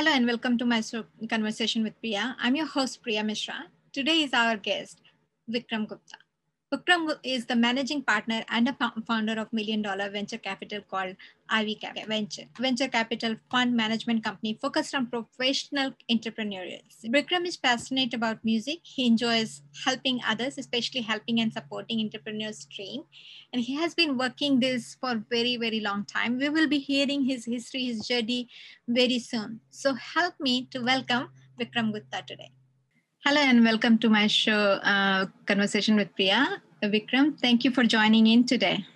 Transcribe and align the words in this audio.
Hello 0.00 0.12
and 0.12 0.26
welcome 0.26 0.56
to 0.56 0.64
my 0.64 0.82
conversation 1.28 1.82
with 1.82 1.92
Priya. 2.00 2.34
I'm 2.40 2.56
your 2.56 2.64
host, 2.64 3.02
Priya 3.02 3.22
Mishra. 3.22 3.66
Today 3.92 4.22
is 4.22 4.32
our 4.32 4.56
guest, 4.56 5.02
Vikram 5.46 5.86
Gupta. 5.86 6.16
Vikram 6.72 7.18
is 7.24 7.46
the 7.46 7.56
managing 7.56 8.00
partner 8.00 8.44
and 8.48 8.68
a 8.68 8.76
founder 9.04 9.40
of 9.40 9.52
million 9.52 9.82
dollar 9.82 10.08
venture 10.08 10.38
capital 10.38 10.80
called 10.88 11.16
Ivy 11.48 11.80
Venture, 12.06 12.44
venture 12.60 12.86
capital 12.86 13.34
fund 13.50 13.76
management 13.76 14.22
company 14.22 14.56
focused 14.62 14.94
on 14.94 15.08
professional 15.08 15.94
entrepreneurs. 16.08 16.82
Vikram 17.04 17.44
is 17.44 17.56
passionate 17.56 18.14
about 18.14 18.44
music. 18.44 18.78
He 18.84 19.08
enjoys 19.08 19.62
helping 19.84 20.20
others, 20.24 20.58
especially 20.58 21.00
helping 21.00 21.40
and 21.40 21.52
supporting 21.52 21.98
entrepreneurs 21.98 22.66
dream. 22.66 23.02
And 23.52 23.62
he 23.62 23.74
has 23.74 23.96
been 23.96 24.16
working 24.16 24.60
this 24.60 24.96
for 25.00 25.24
very, 25.28 25.56
very 25.56 25.80
long 25.80 26.04
time. 26.04 26.38
We 26.38 26.50
will 26.50 26.68
be 26.68 26.78
hearing 26.78 27.24
his 27.24 27.46
history, 27.46 27.86
his 27.86 28.06
journey 28.06 28.48
very 28.86 29.18
soon. 29.18 29.58
So 29.70 29.94
help 29.94 30.34
me 30.38 30.66
to 30.66 30.78
welcome 30.78 31.30
Vikram 31.58 31.92
Gupta 31.92 32.22
today. 32.24 32.52
Hello 33.26 33.42
and 33.42 33.62
welcome 33.62 33.98
to 33.98 34.08
my 34.08 34.26
show, 34.26 34.80
uh, 34.82 35.26
Conversation 35.44 35.94
with 35.94 36.08
Priya. 36.14 36.62
Vikram, 36.82 37.38
thank 37.38 37.64
you 37.64 37.70
for 37.70 37.84
joining 37.84 38.26
in 38.26 38.46
today. 38.46 38.86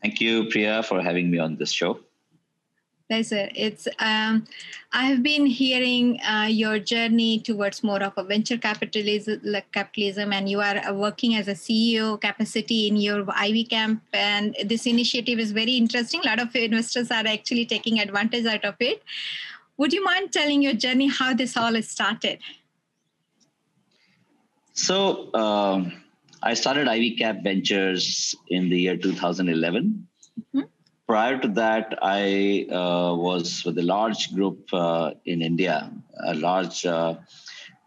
Thank 0.00 0.20
you, 0.20 0.48
Priya, 0.48 0.84
for 0.84 1.02
having 1.02 1.28
me 1.28 1.40
on 1.40 1.56
this 1.56 1.72
show. 1.72 1.98
Pleasure. 3.08 3.48
It's 3.56 3.88
um, 3.98 4.46
I 4.92 5.06
have 5.06 5.20
been 5.20 5.46
hearing 5.46 6.20
uh, 6.20 6.46
your 6.48 6.78
journey 6.78 7.40
towards 7.40 7.82
more 7.82 8.00
of 8.00 8.12
a 8.16 8.22
venture 8.22 8.56
capitalism, 8.56 9.40
like 9.42 9.72
capitalism, 9.72 10.32
and 10.32 10.48
you 10.48 10.60
are 10.60 10.76
uh, 10.76 10.94
working 10.94 11.34
as 11.34 11.48
a 11.48 11.54
CEO 11.54 12.20
capacity 12.20 12.86
in 12.86 12.94
your 12.94 13.26
Ivy 13.28 13.64
Camp, 13.64 14.00
and 14.12 14.54
this 14.64 14.86
initiative 14.86 15.40
is 15.40 15.50
very 15.50 15.72
interesting. 15.72 16.20
A 16.20 16.28
lot 16.28 16.40
of 16.40 16.54
investors 16.54 17.10
are 17.10 17.26
actually 17.26 17.66
taking 17.66 17.98
advantage 17.98 18.46
out 18.46 18.64
of 18.64 18.76
it. 18.78 19.02
Would 19.76 19.92
you 19.92 20.04
mind 20.04 20.32
telling 20.32 20.62
your 20.62 20.74
journey 20.74 21.08
how 21.08 21.34
this 21.34 21.56
all 21.56 21.82
started? 21.82 22.38
So 24.74 25.32
um, 25.34 25.92
I 26.42 26.54
started 26.54 26.88
Ivy 26.88 27.16
Cap 27.16 27.42
Ventures 27.42 28.34
in 28.48 28.70
the 28.70 28.80
year 28.80 28.96
2011. 28.96 30.08
Mm-hmm. 30.40 30.60
Prior 31.06 31.38
to 31.38 31.48
that, 31.48 31.98
I 32.00 32.66
uh, 32.70 33.14
was 33.14 33.64
with 33.64 33.78
a 33.78 33.82
large 33.82 34.34
group 34.34 34.68
uh, 34.72 35.12
in 35.24 35.42
India, 35.42 35.92
a 36.24 36.34
large 36.34 36.86
uh, 36.86 37.16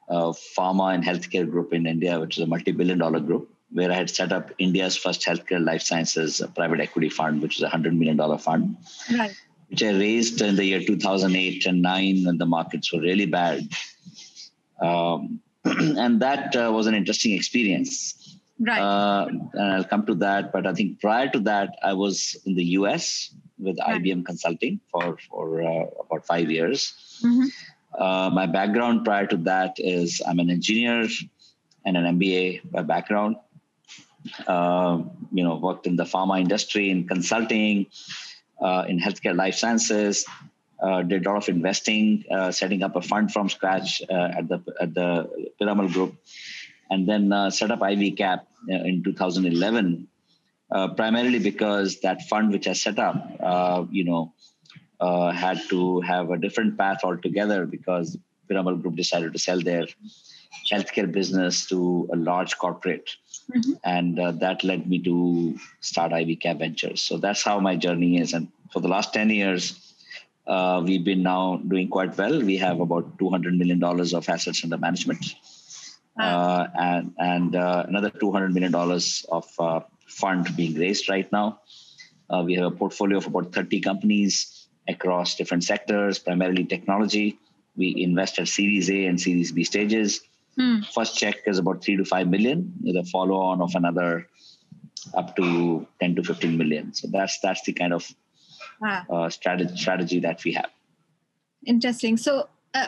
uh 0.08 0.32
pharma 0.56 0.94
and 0.94 1.04
healthcare 1.04 1.50
group 1.50 1.74
in 1.74 1.88
India, 1.88 2.20
which 2.20 2.38
is 2.38 2.44
a 2.44 2.46
multi-billion 2.46 3.00
dollar 3.00 3.20
group, 3.20 3.50
where 3.72 3.92
I 3.92 3.96
had 3.96 4.10
set 4.10 4.32
up 4.32 4.52
India's 4.60 4.96
first 4.96 5.26
healthcare 5.26 5.64
life 5.64 5.82
sciences 5.82 6.42
private 6.56 6.80
equity 6.80 7.10
fund, 7.10 7.42
which 7.42 7.58
is 7.58 7.64
a 7.64 7.70
$100 7.70 7.98
million 7.98 8.38
fund. 8.38 8.78
Right. 9.12 9.36
Which 9.70 9.82
I 9.82 9.90
raised 9.90 10.42
in 10.42 10.56
the 10.56 10.66
year 10.66 10.82
2008 10.82 11.66
and 11.66 11.82
9 11.82 12.26
when 12.26 12.38
the 12.38 12.46
markets 12.46 12.94
were 12.94 13.02
really 13.02 13.26
bad. 13.26 13.68
Um, 14.80 15.42
and 15.98 16.22
that 16.22 16.56
uh, 16.56 16.72
was 16.72 16.88
an 16.88 16.94
interesting 16.94 17.32
experience. 17.34 18.38
Right. 18.60 18.80
Uh, 18.80 19.28
and 19.54 19.74
I'll 19.74 19.84
come 19.84 20.06
to 20.06 20.16
that. 20.16 20.54
But 20.54 20.66
I 20.68 20.74
think 20.74 21.02
prior 21.02 21.30
to 21.30 21.40
that, 21.42 21.76
I 21.84 21.94
was 21.94 22.38
in 22.46 22.56
the 22.56 22.64
US 22.80 23.34
with 23.58 23.78
right. 23.80 24.02
IBM 24.02 24.26
Consulting 24.26 24.80
for, 24.92 25.18
for 25.30 25.64
uh, 25.64 25.86
about 26.00 26.26
five 26.26 26.50
years. 26.50 27.20
Mm-hmm. 27.24 27.48
Uh, 27.98 28.30
my 28.30 28.46
background 28.46 29.06
prior 29.06 29.26
to 29.28 29.38
that 29.38 29.76
is 29.78 30.22
I'm 30.28 30.40
an 30.40 30.50
engineer 30.50 31.08
and 31.86 31.98
an 31.98 32.20
MBA 32.20 32.72
by 32.72 32.82
background. 32.82 33.38
Uh, 34.48 35.04
you 35.32 35.44
know, 35.44 35.56
worked 35.56 35.86
in 35.86 35.96
the 35.96 36.04
pharma 36.04 36.40
industry, 36.40 36.90
in 36.90 37.08
consulting, 37.08 37.86
uh, 38.60 38.84
in 38.88 39.00
healthcare 39.00 39.36
life 39.36 39.56
sciences, 39.56 40.26
uh, 40.86 41.02
did 41.02 41.26
a 41.26 41.30
lot 41.30 41.38
of 41.38 41.50
investing, 41.50 42.24
uh, 42.30 42.52
setting 42.52 42.84
up 42.84 42.96
a 42.96 43.02
fund 43.02 43.32
from 43.34 43.50
scratch 43.50 44.02
uh, 44.10 44.38
at 44.38 44.48
the 44.48 44.60
at 44.80 44.94
the 44.94 45.10
Piramal 45.60 45.92
Group, 45.92 46.16
and 46.92 47.10
then 47.10 47.32
uh, 47.32 47.50
set 47.50 47.72
up 47.72 47.82
Ivy 47.82 48.12
Cap 48.12 48.48
uh, 48.72 48.76
in 48.76 49.04
2011. 49.04 50.08
Uh, 50.72 50.88
primarily 50.90 51.38
because 51.38 52.00
that 52.02 52.24
fund 52.24 52.52
which 52.52 52.68
I 52.68 52.74
set 52.74 52.98
up, 52.98 53.16
you 53.92 54.04
know, 54.04 54.34
had 55.32 55.62
to 55.70 56.02
have 56.02 56.32
a 56.32 56.38
different 56.38 56.76
path 56.78 57.02
altogether 57.04 57.68
because 57.68 58.18
Piramal 58.50 58.82
Group 58.82 58.96
decided 58.96 59.34
to 59.34 59.40
sell 59.40 59.62
their 59.62 59.86
healthcare 60.72 61.10
business 61.12 61.68
to 61.68 62.10
a 62.12 62.16
large 62.16 62.58
corporate. 62.58 63.12
Mm-hmm. 63.56 63.74
And 63.84 64.18
that 64.40 64.64
led 64.64 64.90
me 64.90 65.00
to 65.04 65.56
start 65.82 66.14
Ivy 66.14 66.36
Cap 66.36 66.58
Ventures. 66.58 67.02
So 67.04 67.18
that's 67.18 67.44
how 67.44 67.60
my 67.60 67.76
journey 67.76 68.18
is. 68.18 68.34
And 68.34 68.48
for 68.74 68.80
the 68.80 68.88
last 68.88 69.14
10 69.14 69.30
years, 69.30 69.85
uh, 70.48 70.82
we've 70.86 71.04
been 71.04 71.24
now 71.24 71.58
doing 71.58 71.88
quite 71.88 72.18
well. 72.18 72.42
We 72.42 72.58
have 72.58 72.80
about 72.80 73.18
$200 73.18 73.58
million 73.58 73.84
of 73.84 74.30
assets 74.30 74.64
under 74.64 74.78
management. 74.78 75.36
Uh, 76.18 76.68
and 76.80 77.14
and 77.18 77.56
uh, 77.56 77.84
another 77.88 78.10
$200 78.10 78.54
million 78.54 78.74
of 78.74 79.46
uh, 79.60 79.82
fund 80.08 80.56
being 80.56 80.76
raised 80.76 81.10
right 81.10 81.30
now. 81.32 81.60
Uh, 82.30 82.42
we 82.46 82.54
have 82.56 82.66
a 82.66 82.72
portfolio 82.72 83.18
of 83.18 83.28
about 83.28 83.54
30 83.54 83.82
companies 83.82 84.68
across 84.88 85.36
different 85.36 85.64
sectors, 85.64 86.20
primarily 86.20 86.64
technology. 86.64 87.38
We 87.76 88.02
invest 88.02 88.40
at 88.40 88.48
Series 88.48 88.90
A 88.90 89.06
and 89.06 89.20
Series 89.20 89.52
B 89.52 89.64
stages. 89.66 90.22
Hmm. 90.58 90.82
First 90.94 91.18
check 91.18 91.36
is 91.48 91.60
about 91.60 91.84
three 91.84 91.98
to 91.98 92.06
five 92.06 92.30
million, 92.30 92.74
with 92.82 92.96
a 92.96 93.04
follow 93.04 93.36
on 93.36 93.62
of 93.62 93.76
another 93.76 94.28
up 95.14 95.36
to 95.36 95.86
10 96.00 96.16
to 96.16 96.24
15 96.24 96.58
million. 96.58 96.94
So 96.94 97.10
that's 97.12 97.40
that's 97.40 97.62
the 97.64 97.74
kind 97.74 97.94
of 97.94 98.10
ah. 98.84 99.06
uh, 99.10 99.30
strategy, 99.30 99.76
strategy 99.76 100.20
that 100.20 100.44
we 100.44 100.54
have. 100.54 100.70
Interesting. 101.66 102.18
So 102.18 102.50
uh, 102.74 102.88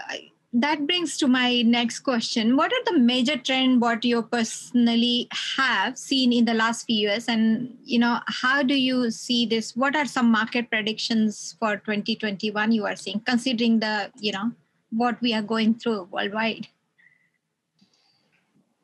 that 0.53 0.87
brings 0.87 1.17
to 1.17 1.27
my 1.27 1.61
next 1.61 1.99
question. 1.99 2.55
What 2.55 2.71
are 2.71 2.83
the 2.85 2.99
major 2.99 3.37
trends 3.37 3.81
what 3.81 4.05
you 4.05 4.21
personally 4.23 5.27
have 5.57 5.97
seen 5.97 6.31
in 6.31 6.45
the 6.45 6.53
last 6.53 6.85
few 6.85 7.09
years, 7.09 7.27
and 7.27 7.77
you 7.83 7.99
know 7.99 8.19
how 8.27 8.63
do 8.63 8.73
you 8.73 9.11
see 9.11 9.45
this? 9.45 9.75
What 9.75 9.95
are 9.95 10.05
some 10.05 10.31
market 10.31 10.69
predictions 10.69 11.55
for 11.59 11.77
2021 11.77 12.71
you 12.71 12.85
are 12.85 12.95
seeing, 12.95 13.19
considering 13.19 13.79
the 13.79 14.11
you 14.19 14.31
know 14.31 14.51
what 14.89 15.21
we 15.21 15.33
are 15.33 15.41
going 15.41 15.75
through 15.75 16.07
worldwide? 16.11 16.67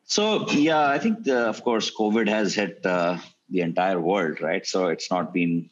So 0.05 0.49
yeah, 0.49 0.87
I 0.89 0.99
think 0.99 1.23
the, 1.23 1.47
of 1.47 1.63
course 1.63 1.89
COVID 1.91 2.27
has 2.27 2.53
hit 2.53 2.85
uh, 2.85 3.17
the 3.49 3.61
entire 3.61 3.99
world, 3.99 4.41
right? 4.41 4.65
So 4.65 4.87
it's 4.87 5.09
not 5.09 5.33
been 5.33 5.69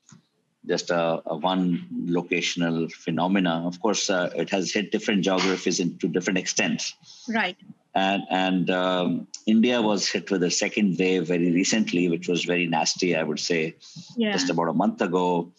just 0.67 0.89
a, 0.91 1.21
a 1.25 1.35
one 1.35 1.87
locational 2.05 2.91
phenomena. 2.91 3.63
Of 3.65 3.81
course, 3.81 4.09
uh, 4.09 4.29
it 4.35 4.49
has 4.51 4.71
hit 4.71 4.91
different 4.91 5.23
geographies 5.23 5.79
in, 5.79 5.97
to 5.99 6.07
different 6.07 6.37
extents. 6.39 6.93
Right. 7.27 7.57
And 7.93 8.23
and 8.29 8.69
um, 8.69 9.27
India 9.45 9.81
was 9.81 10.07
hit 10.07 10.31
with 10.31 10.43
a 10.43 10.51
second 10.51 10.97
wave 10.97 11.27
very 11.27 11.51
recently, 11.51 12.07
which 12.07 12.27
was 12.27 12.45
very 12.45 12.67
nasty. 12.67 13.15
I 13.15 13.23
would 13.23 13.39
say, 13.39 13.75
yeah. 14.15 14.31
just 14.31 14.49
about 14.49 14.69
a 14.69 14.73
month 14.73 15.01
ago. 15.01 15.51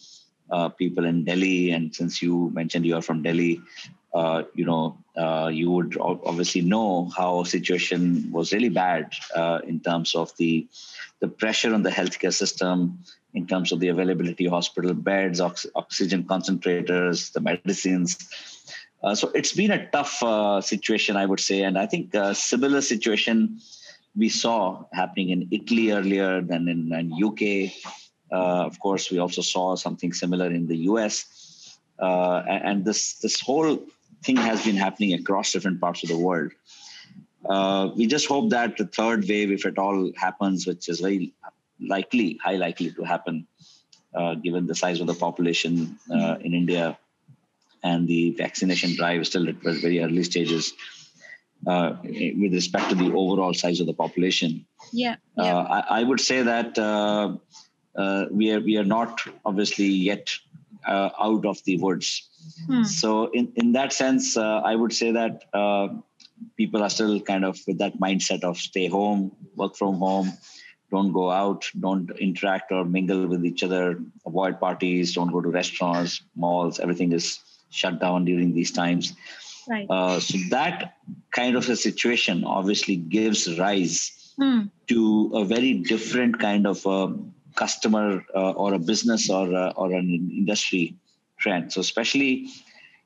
Uh, 0.50 0.68
people 0.68 1.06
in 1.06 1.24
Delhi, 1.24 1.70
and 1.70 1.94
since 1.94 2.20
you 2.20 2.50
mentioned 2.52 2.84
you 2.84 2.94
are 2.94 3.00
from 3.00 3.22
Delhi, 3.22 3.62
uh, 4.12 4.42
you 4.54 4.66
know, 4.66 4.98
uh, 5.16 5.48
you 5.48 5.70
would 5.70 5.96
obviously 5.98 6.60
know 6.60 7.10
how 7.16 7.42
situation 7.44 8.30
was 8.30 8.52
really 8.52 8.68
bad 8.68 9.10
uh, 9.34 9.60
in 9.66 9.80
terms 9.80 10.14
of 10.14 10.36
the 10.36 10.66
the 11.20 11.28
pressure 11.28 11.72
on 11.72 11.82
the 11.82 11.90
healthcare 11.90 12.34
system, 12.34 12.98
in 13.34 13.46
terms 13.46 13.72
of 13.72 13.80
the 13.80 13.88
availability 13.88 14.46
of 14.46 14.52
hospital 14.52 14.94
beds, 14.94 15.40
ox- 15.40 15.66
oxygen 15.74 16.24
concentrators, 16.24 17.32
the 17.32 17.40
medicines. 17.40 18.18
Uh, 19.02 19.14
so 19.14 19.30
it's 19.34 19.52
been 19.52 19.70
a 19.70 19.90
tough 19.90 20.22
uh, 20.22 20.60
situation, 20.60 21.16
I 21.16 21.26
would 21.26 21.40
say, 21.40 21.62
and 21.62 21.78
I 21.78 21.86
think 21.86 22.14
a 22.14 22.34
similar 22.34 22.80
situation 22.80 23.60
we 24.16 24.28
saw 24.28 24.84
happening 24.92 25.30
in 25.30 25.48
Italy 25.50 25.90
earlier 25.90 26.40
than 26.40 26.68
in, 26.68 26.92
in 26.92 27.12
UK. 27.12 27.72
Uh, 28.30 28.66
of 28.66 28.78
course, 28.78 29.10
we 29.10 29.18
also 29.18 29.42
saw 29.42 29.74
something 29.76 30.12
similar 30.12 30.46
in 30.46 30.66
the 30.66 30.76
US, 30.88 31.78
uh, 31.98 32.42
and 32.46 32.84
this 32.84 33.14
this 33.14 33.40
whole 33.40 33.78
thing 34.22 34.36
has 34.36 34.64
been 34.64 34.76
happening 34.76 35.14
across 35.14 35.52
different 35.52 35.80
parts 35.80 36.02
of 36.02 36.08
the 36.08 36.18
world. 36.18 36.52
Uh, 37.48 37.90
we 37.96 38.06
just 38.06 38.26
hope 38.26 38.50
that 38.50 38.76
the 38.76 38.86
third 38.86 39.28
wave, 39.28 39.50
if 39.50 39.66
it 39.66 39.78
all 39.78 40.12
happens, 40.16 40.66
which 40.66 40.88
is 40.88 41.00
very 41.00 41.34
likely, 41.80 42.38
high 42.42 42.56
likely 42.56 42.90
to 42.92 43.02
happen, 43.04 43.46
uh, 44.14 44.34
given 44.34 44.66
the 44.66 44.74
size 44.74 45.00
of 45.00 45.06
the 45.06 45.14
population 45.14 45.98
uh, 46.10 46.36
in 46.40 46.54
India 46.54 46.98
and 47.82 48.06
the 48.06 48.30
vaccination 48.30 48.94
drive 48.94 49.26
still 49.26 49.48
at 49.48 49.56
very 49.56 50.00
early 50.00 50.22
stages 50.22 50.72
uh, 51.66 51.94
with 52.02 52.52
respect 52.52 52.90
to 52.90 52.94
the 52.94 53.12
overall 53.12 53.54
size 53.54 53.80
of 53.80 53.86
the 53.86 53.94
population. 53.94 54.66
Yeah, 54.92 55.16
yeah. 55.36 55.56
Uh, 55.56 55.62
I, 55.62 56.00
I, 56.00 56.02
would 56.02 56.20
say 56.20 56.42
that 56.42 56.78
uh, 56.78 57.36
uh, 57.96 58.26
we 58.30 58.52
are 58.52 58.60
we 58.60 58.76
are 58.78 58.84
not 58.84 59.20
obviously 59.44 59.86
yet 59.86 60.30
out 60.86 61.46
of 61.46 61.62
the 61.64 61.78
woods. 61.78 62.28
Hmm. 62.66 62.82
So 62.82 63.26
in 63.26 63.52
in 63.56 63.72
that 63.72 63.92
sense, 63.92 64.36
I 64.36 64.74
would 64.74 64.92
say 64.92 65.12
that 65.12 65.44
people 66.56 66.82
are 66.82 66.90
still 66.90 67.20
kind 67.20 67.44
of 67.44 67.58
with 67.66 67.78
that 67.78 67.98
mindset 67.98 68.42
of 68.42 68.58
stay 68.58 68.88
home, 68.88 69.30
work 69.54 69.76
from 69.76 69.98
home, 69.98 70.32
don't 70.92 71.12
go 71.12 71.30
out, 71.30 71.68
don't 71.80 72.10
interact 72.20 72.70
or 72.70 72.84
mingle 72.84 73.26
with 73.26 73.44
each 73.44 73.64
other, 73.64 73.98
avoid 74.26 74.60
parties, 74.60 75.14
don't 75.14 75.32
go 75.32 75.40
to 75.40 75.48
restaurants, 75.48 76.22
malls, 76.36 76.78
everything 76.78 77.12
is 77.12 77.40
shut 77.70 78.00
down 78.00 78.24
during 78.24 78.54
these 78.54 78.70
times. 78.70 79.14
Right. 79.68 79.86
Uh, 79.90 80.20
so 80.20 80.38
that 80.50 80.96
kind 81.32 81.56
of 81.56 81.68
a 81.68 81.76
situation 81.76 82.44
obviously 82.44 82.96
gives 82.96 83.58
rise 83.58 84.18
Hmm. 84.38 84.60
to 84.88 85.30
a 85.34 85.44
very 85.44 85.72
different 85.88 86.38
kind 86.40 86.66
of 86.66 86.84
a 86.86 86.98
customer 87.54 88.24
uh, 88.34 88.52
or 88.52 88.72
a 88.72 88.78
business 88.78 89.28
or 89.28 89.44
uh, 89.54 89.72
or 89.76 89.92
an 89.92 90.08
industry 90.40 90.96
trend. 91.38 91.70
So 91.74 91.82
especially, 91.82 92.48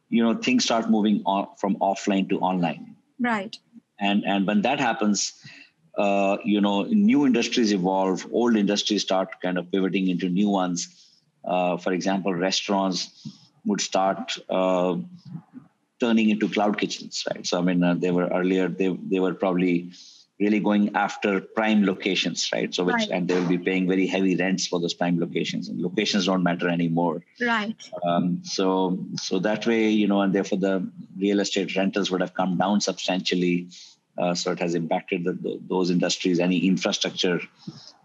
you 0.09 0.23
know, 0.23 0.35
things 0.47 0.63
start 0.71 0.89
moving 0.89 1.23
on 1.27 1.49
from 1.59 1.75
offline 1.89 2.29
to 2.31 2.39
online, 2.39 2.95
Right. 3.19 3.59
and 3.99 4.23
and 4.25 4.47
when 4.47 4.63
that 4.63 4.79
happens. 4.79 5.33
Uh, 5.97 6.37
you 6.45 6.61
know, 6.61 6.83
new 6.83 7.25
industries 7.25 7.73
evolve, 7.73 8.27
old 8.33 8.57
industries 8.57 9.03
start 9.03 9.41
kind 9.43 9.57
of 9.59 9.71
pivoting 9.73 10.09
into 10.09 10.29
new 10.29 10.49
ones. 10.49 10.89
Uh, 11.45 11.77
for 11.79 11.93
example, 11.93 12.35
restaurants 12.35 13.27
would 13.65 13.81
start 13.81 14.37
uh, 14.51 14.97
turning 16.01 16.31
into 16.31 16.49
cloud 16.49 16.79
kitchens, 16.79 17.25
right? 17.31 17.47
So 17.47 17.59
I 17.59 17.63
mean, 17.63 17.83
uh, 17.83 17.95
they 17.95 18.11
were 18.11 18.29
earlier 18.29 18.69
they 18.69 18.89
they 18.89 19.21
were 19.21 19.35
probably 19.35 19.93
really 20.39 20.61
going 20.61 20.95
after 20.95 21.41
prime 21.41 21.87
locations, 21.87 22.51
right? 22.53 22.75
So 22.75 22.85
which 22.85 22.95
Right. 22.95 23.09
and 23.11 23.27
they 23.27 23.35
will 23.41 23.49
be 23.49 23.59
paying 23.59 23.89
very 23.89 24.07
heavy 24.07 24.37
rents 24.37 24.67
for 24.67 24.79
those 24.81 24.93
prime 24.93 25.19
locations, 25.19 25.69
and 25.69 25.81
locations 25.81 26.27
don't 26.27 26.43
matter 26.43 26.69
anymore. 26.69 27.25
Right. 27.41 27.77
Um, 28.07 28.43
so 28.45 28.99
so 29.17 29.39
that 29.39 29.67
way, 29.67 29.89
you 29.89 30.07
know, 30.09 30.21
and 30.21 30.35
therefore 30.35 30.59
the 30.59 30.91
real 31.19 31.41
estate 31.41 31.75
rentals 31.75 32.11
would 32.11 32.21
have 32.21 32.35
come 32.35 32.59
down 32.59 32.81
substantially. 32.81 33.69
Uh, 34.19 34.35
so 34.35 34.53
it 34.53 34.59
has 34.59 34.75
impacted 34.75 35.25
the, 35.25 35.33
the, 35.33 35.61
those 35.69 35.91
industries, 35.91 36.39
any 36.41 36.59
infrastructure 36.67 37.41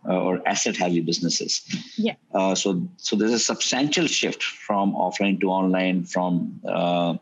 uh, 0.07 0.17
or 0.19 0.41
asset-heavy 0.47 1.01
businesses. 1.01 1.61
Yeah. 1.97 2.15
Uh, 2.33 2.55
so 2.55 2.87
so 2.97 3.15
there's 3.15 3.31
a 3.33 3.39
substantial 3.39 4.07
shift 4.07 4.43
from 4.43 4.93
offline 4.93 5.39
to 5.41 5.47
online, 5.49 6.03
from 6.05 6.59
uh, 6.67 7.15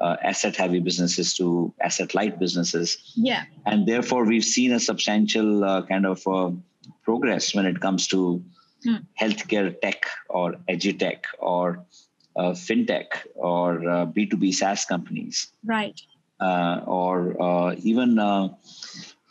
uh, 0.00 0.16
asset-heavy 0.22 0.80
businesses 0.80 1.34
to 1.34 1.72
asset-light 1.80 2.38
businesses 2.38 3.12
Yeah. 3.14 3.44
and 3.66 3.86
therefore 3.86 4.24
we've 4.24 4.44
seen 4.44 4.72
a 4.72 4.80
substantial 4.80 5.64
uh, 5.64 5.82
kind 5.82 6.04
of 6.06 6.26
uh, 6.26 6.50
progress 7.02 7.54
when 7.54 7.66
it 7.66 7.80
comes 7.80 8.06
to 8.08 8.42
Hmm. 8.86 8.96
healthcare 9.18 9.68
tech 9.80 10.04
or 10.28 10.56
edutech 10.68 11.20
or 11.38 11.82
uh, 12.36 12.50
fintech 12.52 13.06
or 13.34 13.88
uh, 13.88 14.04
b2b 14.04 14.52
saas 14.52 14.84
companies 14.84 15.48
Right. 15.64 15.98
Uh, 16.40 16.80
or 16.86 17.40
uh, 17.42 17.74
even 17.82 18.18
uh, 18.18 18.48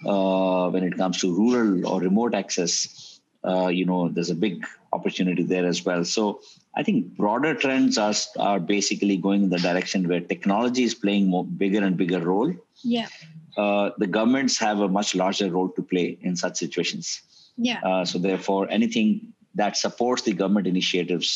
uh, 0.05 0.69
when 0.69 0.83
it 0.83 0.97
comes 0.97 1.19
to 1.21 1.33
rural 1.35 1.87
or 1.87 2.01
remote 2.01 2.33
access 2.35 3.19
uh, 3.47 3.67
you 3.67 3.85
know 3.85 4.09
there's 4.09 4.29
a 4.29 4.35
big 4.35 4.65
opportunity 4.91 5.43
there 5.43 5.65
as 5.65 5.83
well 5.85 6.03
so 6.03 6.41
i 6.75 6.83
think 6.83 7.05
broader 7.17 7.53
trends 7.55 7.97
are 7.97 8.13
are 8.39 8.59
basically 8.59 9.17
going 9.17 9.43
in 9.43 9.49
the 9.49 9.57
direction 9.59 10.07
where 10.07 10.21
technology 10.21 10.83
is 10.83 10.93
playing 10.95 11.27
more 11.27 11.45
bigger 11.45 11.83
and 11.83 11.97
bigger 11.97 12.19
role 12.19 12.53
Yeah. 12.83 13.07
uh, 13.57 13.91
the 13.97 14.07
governments 14.07 14.57
have 14.59 14.79
a 14.79 14.87
much 14.87 15.15
larger 15.15 15.49
role 15.49 15.69
to 15.69 15.81
play 15.81 16.17
in 16.21 16.35
such 16.35 16.55
situations. 16.57 17.21
Yeah. 17.57 17.79
Uh, 17.89 18.03
so, 18.03 18.17
therefore, 18.17 18.67
anything 18.77 19.07
that 19.55 19.77
supports 19.77 20.23
the 20.23 20.33
government 20.33 20.65
initiatives 20.67 21.29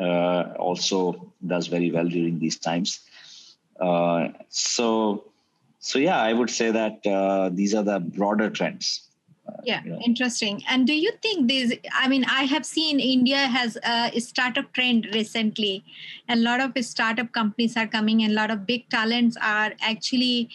uh, 0.00 0.42
also 0.68 0.98
does 1.46 1.66
very 1.66 1.90
well 1.90 2.08
during 2.08 2.38
these 2.38 2.56
times. 2.58 3.00
Uh, 3.82 4.28
so, 4.48 5.24
so 5.80 5.98
yeah, 5.98 6.20
I 6.20 6.32
would 6.32 6.50
say 6.50 6.70
that 6.70 7.06
uh, 7.06 7.50
these 7.52 7.74
are 7.74 7.82
the 7.82 7.98
broader 8.00 8.48
trends. 8.48 9.08
Uh, 9.48 9.54
yeah 9.64 9.82
you 9.82 9.90
know. 9.90 9.98
interesting 10.06 10.62
and 10.68 10.86
do 10.86 10.94
you 10.94 11.10
think 11.20 11.48
these 11.48 11.72
i 11.94 12.06
mean 12.06 12.24
i 12.26 12.44
have 12.44 12.64
seen 12.64 13.00
india 13.00 13.38
has 13.54 13.76
a 13.84 14.20
startup 14.20 14.72
trend 14.72 15.08
recently 15.14 15.84
a 16.28 16.36
lot 16.36 16.60
of 16.60 16.72
startup 16.84 17.32
companies 17.32 17.76
are 17.76 17.88
coming 17.88 18.22
and 18.22 18.30
a 18.30 18.36
lot 18.36 18.52
of 18.52 18.64
big 18.64 18.88
talents 18.88 19.36
are 19.42 19.72
actually 19.80 20.48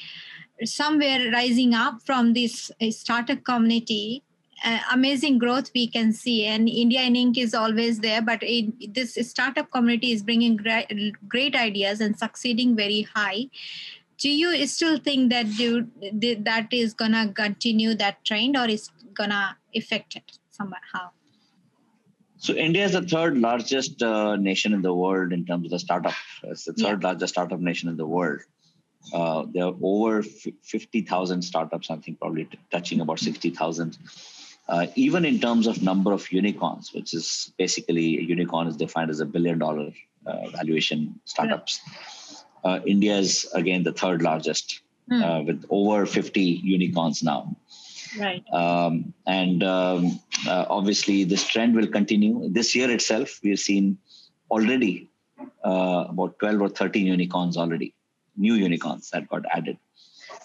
somewhere 0.63 1.29
rising 1.33 1.73
up 1.73 2.01
from 2.05 2.31
this 2.31 2.71
uh, 2.81 2.89
startup 2.89 3.43
community 3.43 4.23
uh, 4.63 4.79
amazing 4.91 5.37
growth 5.37 5.69
we 5.73 5.87
can 5.87 6.11
see 6.11 6.45
and 6.45 6.69
india 6.69 7.01
in 7.01 7.13
inc 7.13 7.37
is 7.37 7.53
always 7.53 7.99
there 7.99 8.21
but 8.21 8.39
it, 8.41 8.93
this 8.93 9.17
startup 9.29 9.69
community 9.71 10.11
is 10.11 10.23
bringing 10.23 10.55
great, 10.55 10.87
great 11.27 11.55
ideas 11.55 12.01
and 12.01 12.17
succeeding 12.17 12.75
very 12.75 13.01
high 13.01 13.47
do 14.17 14.29
you 14.29 14.65
still 14.65 14.97
think 14.97 15.29
that 15.29 15.45
you, 15.59 15.87
that 16.11 16.67
is 16.71 16.93
gonna 16.93 17.31
continue 17.33 17.93
that 17.93 18.23
trend 18.25 18.57
or 18.57 18.67
is 18.67 18.89
gonna 19.13 19.57
affect 19.75 20.15
it 20.15 20.39
somehow 20.49 21.09
So 22.39 22.53
India 22.53 22.85
is 22.85 22.93
the 22.93 23.01
third 23.01 23.37
largest 23.37 24.01
uh, 24.03 24.35
nation 24.35 24.73
in 24.73 24.81
the 24.81 24.93
world 24.93 25.33
in 25.33 25.45
terms 25.45 25.65
of 25.65 25.71
the 25.71 25.79
startup. 25.79 26.13
It's 26.43 26.65
the 26.65 26.73
third 26.73 27.03
largest 27.03 27.33
startup 27.33 27.59
nation 27.59 27.89
in 27.89 27.97
the 27.97 28.05
world. 28.05 28.41
Uh, 29.13 29.45
there 29.51 29.65
are 29.65 29.75
over 29.81 30.21
50,000 30.21 31.41
startups, 31.41 31.89
I 31.89 31.97
think 31.97 32.19
probably 32.19 32.45
t- 32.45 32.59
touching 32.71 33.01
about 33.01 33.19
60,000. 33.19 33.97
Uh, 34.69 34.87
even 34.95 35.23
in 35.23 35.39
terms 35.39 35.65
of 35.65 35.81
number 35.81 36.11
of 36.11 36.29
unicorns, 36.31 36.93
which 36.93 37.13
is 37.13 37.53
basically 37.57 38.17
a 38.17 38.21
unicorn 38.21 38.67
is 38.67 38.75
defined 38.75 39.09
as 39.09 39.21
a 39.21 39.25
billion 39.25 39.57
dollar 39.57 39.91
uh, 40.25 40.49
valuation 40.49 41.19
startups. 41.23 41.79
Uh, 42.63 42.79
India 42.85 43.15
is 43.15 43.49
again 43.53 43.83
the 43.83 43.93
third 43.93 44.21
largest 44.21 44.81
uh, 45.11 45.41
with 45.45 45.65
over 45.69 46.05
50 46.05 46.41
unicorns 46.41 47.23
now. 47.23 47.55
right 48.19 48.43
Um, 48.51 49.13
and 49.25 49.63
um, 49.63 50.19
uh, 50.47 50.65
obviously, 50.69 51.23
this 51.23 51.47
trend 51.47 51.75
will 51.75 51.87
continue. 51.87 52.49
This 52.49 52.75
year 52.75 52.91
itself, 52.91 53.39
we've 53.43 53.59
seen 53.59 53.97
already 54.51 55.09
uh, 55.63 56.05
about 56.09 56.39
12 56.39 56.61
or 56.61 56.69
13 56.69 57.05
unicorns 57.05 57.57
already, 57.57 57.93
new 58.35 58.55
unicorns 58.55 59.09
that 59.11 59.29
got 59.29 59.43
added. 59.51 59.77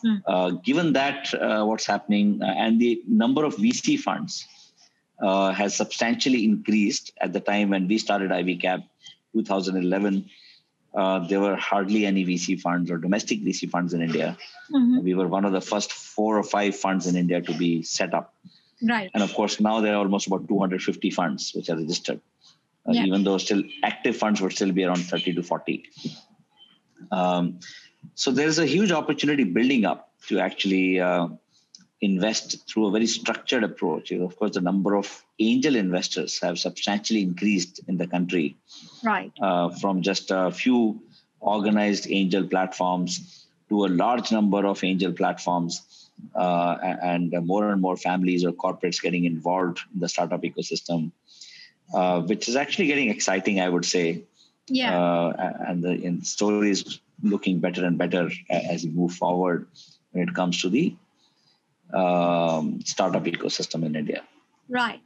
Hmm. 0.02 0.16
Uh, 0.26 0.50
given 0.68 0.92
that, 0.94 1.32
uh, 1.34 1.64
what's 1.64 1.86
happening, 1.86 2.40
uh, 2.42 2.46
and 2.46 2.80
the 2.80 3.02
number 3.06 3.44
of 3.44 3.56
VC 3.56 3.98
funds 3.98 4.46
uh, 5.20 5.52
has 5.52 5.74
substantially 5.76 6.44
increased 6.44 7.12
at 7.20 7.32
the 7.32 7.40
time 7.40 7.70
when 7.70 7.86
we 7.86 7.98
started 7.98 8.32
Ivy 8.32 8.56
Cap 8.56 8.80
2011. 9.34 10.28
Uh, 10.94 11.20
there 11.28 11.40
were 11.40 11.56
hardly 11.56 12.04
any 12.04 12.24
VC 12.24 12.60
funds 12.60 12.90
or 12.90 12.98
domestic 12.98 13.40
VC 13.42 13.70
funds 13.70 13.94
in 13.94 14.02
India. 14.02 14.36
Mhm. 14.70 15.02
We 15.02 15.14
were 15.14 15.28
one 15.28 15.44
of 15.44 15.52
the 15.52 15.60
first 15.60 15.92
four 15.92 16.36
or 16.38 16.42
five 16.42 16.76
funds 16.76 17.06
in 17.06 17.16
India 17.16 17.40
to 17.40 17.54
be 17.56 17.82
set 17.82 18.12
up. 18.14 18.34
right 18.90 19.10
And 19.14 19.22
of 19.22 19.32
course, 19.34 19.60
now 19.60 19.80
there 19.80 19.94
are 19.94 19.98
almost 19.98 20.26
about 20.26 20.48
250 20.48 21.10
funds 21.10 21.52
which 21.54 21.68
are 21.70 21.76
registered, 21.76 22.20
uh, 22.88 22.92
Yeah. 22.92 23.04
even 23.08 23.22
though 23.22 23.38
still 23.38 23.62
active 23.84 24.16
funds 24.22 24.40
would 24.42 24.52
still 24.58 24.72
be 24.72 24.82
around 24.84 25.04
30 25.12 25.32
to 25.34 25.42
40. 25.50 25.84
Um, 27.10 27.60
so 28.14 28.30
there's 28.30 28.58
a 28.58 28.66
huge 28.66 28.92
opportunity 28.92 29.44
building 29.44 29.84
up 29.84 30.10
to 30.28 30.38
actually 30.38 31.00
uh, 31.00 31.28
invest 32.00 32.68
through 32.68 32.86
a 32.86 32.90
very 32.90 33.06
structured 33.06 33.64
approach. 33.64 34.10
You 34.10 34.18
know, 34.18 34.26
Of 34.26 34.36
course, 34.36 34.54
the 34.54 34.60
number 34.60 34.96
of 34.96 35.24
angel 35.38 35.76
investors 35.76 36.40
have 36.42 36.58
substantially 36.58 37.22
increased 37.22 37.80
in 37.88 37.96
the 37.96 38.06
country 38.06 38.56
right 39.02 39.32
uh, 39.40 39.70
from 39.70 40.02
just 40.02 40.30
a 40.30 40.50
few 40.50 41.00
organized 41.40 42.06
angel 42.08 42.46
platforms 42.46 43.46
to 43.68 43.86
a 43.86 43.88
large 43.88 44.30
number 44.30 44.66
of 44.66 44.84
angel 44.84 45.12
platforms 45.12 46.10
uh, 46.34 46.76
and 47.02 47.34
more 47.46 47.70
and 47.70 47.80
more 47.80 47.96
families 47.96 48.44
or 48.44 48.52
corporates 48.52 49.00
getting 49.02 49.24
involved 49.24 49.80
in 49.92 50.00
the 50.00 50.08
startup 50.08 50.42
ecosystem, 50.42 51.10
uh, 51.94 52.20
which 52.20 52.48
is 52.48 52.56
actually 52.56 52.86
getting 52.86 53.08
exciting, 53.08 53.60
I 53.60 53.68
would 53.68 53.84
say. 53.84 54.22
yeah 54.68 54.92
Uh, 54.96 55.52
and 55.68 55.82
the 55.82 55.92
and 56.08 56.26
story 56.26 56.70
is 56.70 57.00
looking 57.22 57.60
better 57.60 57.84
and 57.84 57.98
better 57.98 58.30
as 58.50 58.84
we 58.84 58.90
move 58.90 59.12
forward 59.14 59.68
when 60.12 60.28
it 60.28 60.34
comes 60.34 60.60
to 60.62 60.68
the 60.68 60.94
um, 61.94 62.80
startup 62.84 63.24
ecosystem 63.24 63.84
in 63.84 63.96
India. 63.96 64.22
Right. 64.68 65.00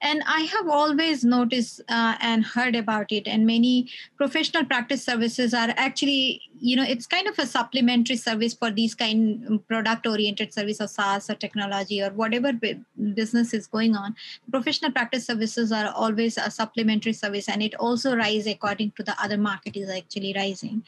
And 0.00 0.22
I 0.26 0.40
have 0.40 0.68
always 0.68 1.24
noticed 1.24 1.80
uh, 1.88 2.16
and 2.20 2.44
heard 2.44 2.76
about 2.76 3.10
it, 3.10 3.26
and 3.26 3.46
many 3.46 3.88
professional 4.16 4.64
practice 4.64 5.02
services 5.02 5.54
are 5.54 5.72
actually, 5.76 6.42
you 6.60 6.76
know, 6.76 6.82
it's 6.82 7.06
kind 7.06 7.26
of 7.26 7.38
a 7.38 7.46
supplementary 7.46 8.16
service 8.16 8.52
for 8.52 8.70
these 8.70 8.94
kind 8.94 9.66
product 9.68 10.06
oriented 10.06 10.52
service 10.52 10.80
or 10.80 10.88
SaaS 10.88 11.30
or 11.30 11.34
technology 11.34 12.02
or 12.02 12.10
whatever 12.10 12.52
bu- 12.52 12.84
business 13.14 13.54
is 13.54 13.66
going 13.66 13.96
on. 13.96 14.14
Professional 14.50 14.92
practice 14.92 15.26
services 15.26 15.72
are 15.72 15.90
always 15.94 16.36
a 16.36 16.50
supplementary 16.50 17.14
service, 17.14 17.48
and 17.48 17.62
it 17.62 17.74
also 17.76 18.14
rise 18.14 18.46
according 18.46 18.92
to 18.92 19.02
the 19.02 19.16
other 19.22 19.38
market 19.38 19.76
is 19.76 19.88
actually 19.88 20.34
rising. 20.36 20.84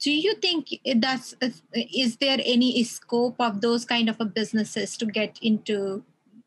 Do 0.00 0.12
you 0.12 0.34
think 0.34 0.68
that's 0.96 1.34
is 1.72 2.16
there 2.16 2.38
any 2.44 2.84
scope 2.84 3.36
of 3.40 3.60
those 3.60 3.84
kind 3.84 4.08
of 4.08 4.20
a 4.20 4.24
businesses 4.24 4.96
to 4.98 5.06
get 5.06 5.38
into 5.42 6.04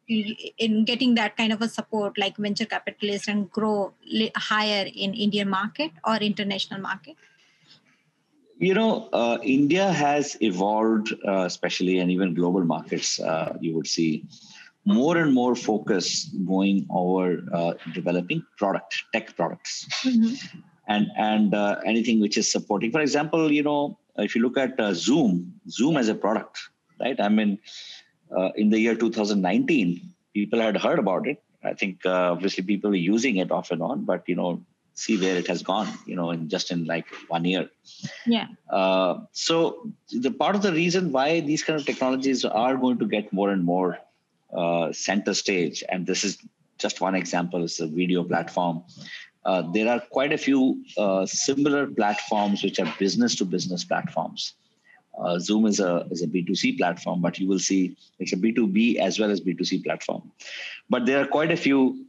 in 0.07 0.83
getting 0.85 1.15
that 1.15 1.37
kind 1.37 1.53
of 1.53 1.61
a 1.61 1.69
support 1.69 2.17
like 2.17 2.37
venture 2.37 2.65
capitalists 2.65 3.27
and 3.27 3.49
grow 3.51 3.93
higher 4.35 4.85
in 4.93 5.13
indian 5.13 5.47
market 5.49 5.91
or 6.05 6.15
international 6.17 6.81
market 6.81 7.15
You 8.61 8.75
know, 8.75 9.09
uh, 9.11 9.37
India 9.41 9.91
has 9.91 10.37
evolved, 10.39 11.11
uh, 11.27 11.45
especially 11.45 11.97
and 11.97 12.11
even 12.11 12.35
global 12.35 12.63
markets, 12.63 13.19
uh, 13.19 13.57
you 13.59 13.73
would 13.75 13.87
see 13.87 14.25
more 14.85 15.17
and 15.17 15.33
more 15.33 15.55
focus 15.55 16.25
going 16.51 16.85
over 16.91 17.41
uh, 17.51 17.73
developing 17.95 18.45
product, 18.59 19.01
tech 19.13 19.35
products. 19.35 19.87
And 20.91 21.07
and 21.17 21.53
uh, 21.53 21.75
anything 21.85 22.19
which 22.25 22.37
is 22.41 22.51
supporting. 22.51 22.91
For 22.91 23.01
example, 23.01 23.51
you 23.51 23.63
know, 23.63 23.97
if 24.17 24.35
you 24.35 24.41
look 24.41 24.57
at 24.57 24.79
uh, 24.79 24.93
Zoom, 24.93 25.53
Zoom 25.69 25.97
as 25.97 26.09
a 26.09 26.15
product, 26.15 26.59
right? 26.99 27.19
I 27.19 27.29
mean, 27.29 27.59
uh, 28.35 28.49
in 28.55 28.69
the 28.69 28.79
year 28.79 28.95
2019, 28.95 30.01
people 30.33 30.59
had 30.59 30.77
heard 30.77 30.99
about 30.99 31.27
it. 31.27 31.41
I 31.63 31.73
think 31.73 32.05
uh, 32.05 32.31
obviously 32.33 32.63
people 32.63 32.89
were 32.89 33.05
using 33.13 33.37
it 33.37 33.51
off 33.51 33.71
and 33.71 33.81
on, 33.81 34.05
but 34.05 34.27
you 34.27 34.35
know, 34.35 34.51
see 34.93 35.17
where 35.23 35.35
it 35.35 35.47
has 35.47 35.63
gone. 35.63 35.89
You 36.05 36.15
know, 36.15 36.29
in 36.31 36.49
just 36.49 36.71
in 36.71 36.85
like 36.85 37.07
one 37.27 37.45
year. 37.45 37.69
Yeah. 38.25 38.47
Uh, 38.69 39.19
so 39.31 39.89
the 40.11 40.31
part 40.31 40.55
of 40.55 40.61
the 40.61 40.73
reason 40.73 41.11
why 41.11 41.41
these 41.41 41.63
kind 41.63 41.79
of 41.79 41.85
technologies 41.85 42.45
are 42.45 42.77
going 42.77 42.99
to 42.99 43.07
get 43.17 43.31
more 43.31 43.49
and 43.51 43.63
more 43.63 43.99
uh, 44.53 44.91
center 44.91 45.33
stage, 45.33 45.83
and 45.87 46.05
this 46.05 46.23
is 46.23 46.37
just 46.77 46.99
one 46.99 47.15
example, 47.15 47.63
is 47.63 47.79
a 47.79 47.87
video 47.87 48.23
platform. 48.23 48.83
Uh, 49.43 49.63
there 49.73 49.89
are 49.89 49.99
quite 50.11 50.31
a 50.31 50.37
few 50.37 50.83
uh, 50.97 51.25
similar 51.25 51.87
platforms 51.87 52.63
which 52.63 52.79
are 52.79 52.93
business 52.99 53.35
to 53.35 53.45
business 53.45 53.83
platforms. 53.83 54.53
Uh, 55.19 55.37
Zoom 55.39 55.65
is 55.65 55.79
a 55.79 56.07
is 56.09 56.21
a 56.21 56.27
B2C 56.27 56.77
platform, 56.77 57.21
but 57.21 57.37
you 57.39 57.47
will 57.47 57.59
see 57.59 57.97
it's 58.19 58.33
a 58.33 58.37
B2B 58.37 58.97
as 58.97 59.19
well 59.19 59.29
as 59.29 59.41
B2C 59.41 59.83
platform. 59.83 60.31
But 60.89 61.05
there 61.05 61.19
are 61.21 61.27
quite 61.27 61.51
a 61.51 61.57
few 61.57 62.05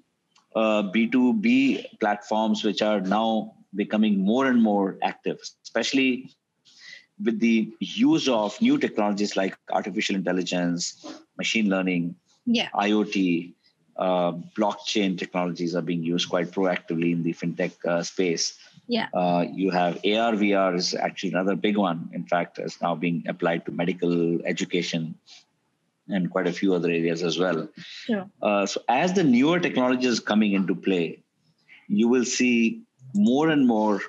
uh, 0.55 0.83
B2B 0.85 1.99
platforms 1.99 2.63
which 2.63 2.83
are 2.83 3.01
now 3.01 3.55
becoming 3.75 4.21
more 4.21 4.47
and 4.47 4.63
more 4.63 4.99
active, 5.03 5.39
especially 5.65 6.31
with 7.23 7.41
the 7.41 7.73
use 7.81 8.29
of 8.29 8.61
new 8.61 8.79
technologies 8.79 9.37
like 9.37 9.57
artificial 9.73 10.15
intelligence, 10.17 11.05
machine 11.39 11.69
learning, 11.69 12.15
yeah. 12.47 12.69
IoT, 12.75 13.55
uh, 13.97 14.33
blockchain 14.57 15.19
technologies 15.19 15.75
are 15.75 15.83
being 15.83 16.03
used 16.03 16.29
quite 16.29 16.51
proactively 16.51 17.13
in 17.13 17.23
the 17.23 17.33
fintech 17.33 17.73
uh, 17.85 18.03
space. 18.03 18.59
Yeah. 18.89 19.09
Uh, 19.15 19.45
you 19.53 19.71
have 19.71 19.97
AR, 19.97 20.33
VR 20.33 20.75
is 20.75 20.95
actually 20.95 21.31
another 21.31 21.55
big 21.55 21.77
one. 21.77 22.11
In 22.13 22.25
fact, 22.25 22.59
is 22.59 22.81
now 22.81 22.95
being 22.95 23.25
applied 23.29 23.65
to 23.67 23.73
medical 23.73 24.45
education 24.45 25.15
and 26.09 26.31
quite 26.31 26.47
a 26.47 26.53
few 26.53 26.75
other 26.75 26.89
areas 26.91 27.23
as 27.23 27.39
well. 27.39 27.69
Sure. 27.77 28.29
Uh, 28.41 28.67
so 28.67 28.83
as 28.89 29.13
the 29.13 29.23
newer 29.23 29.61
technologies 29.61 30.21
coming 30.21 30.53
into 30.53 30.75
play, 30.75 31.23
you 31.89 32.09
will 32.09 32.25
see 32.25 32.83
more 33.15 33.51
and 33.51 33.67
more 33.67 34.01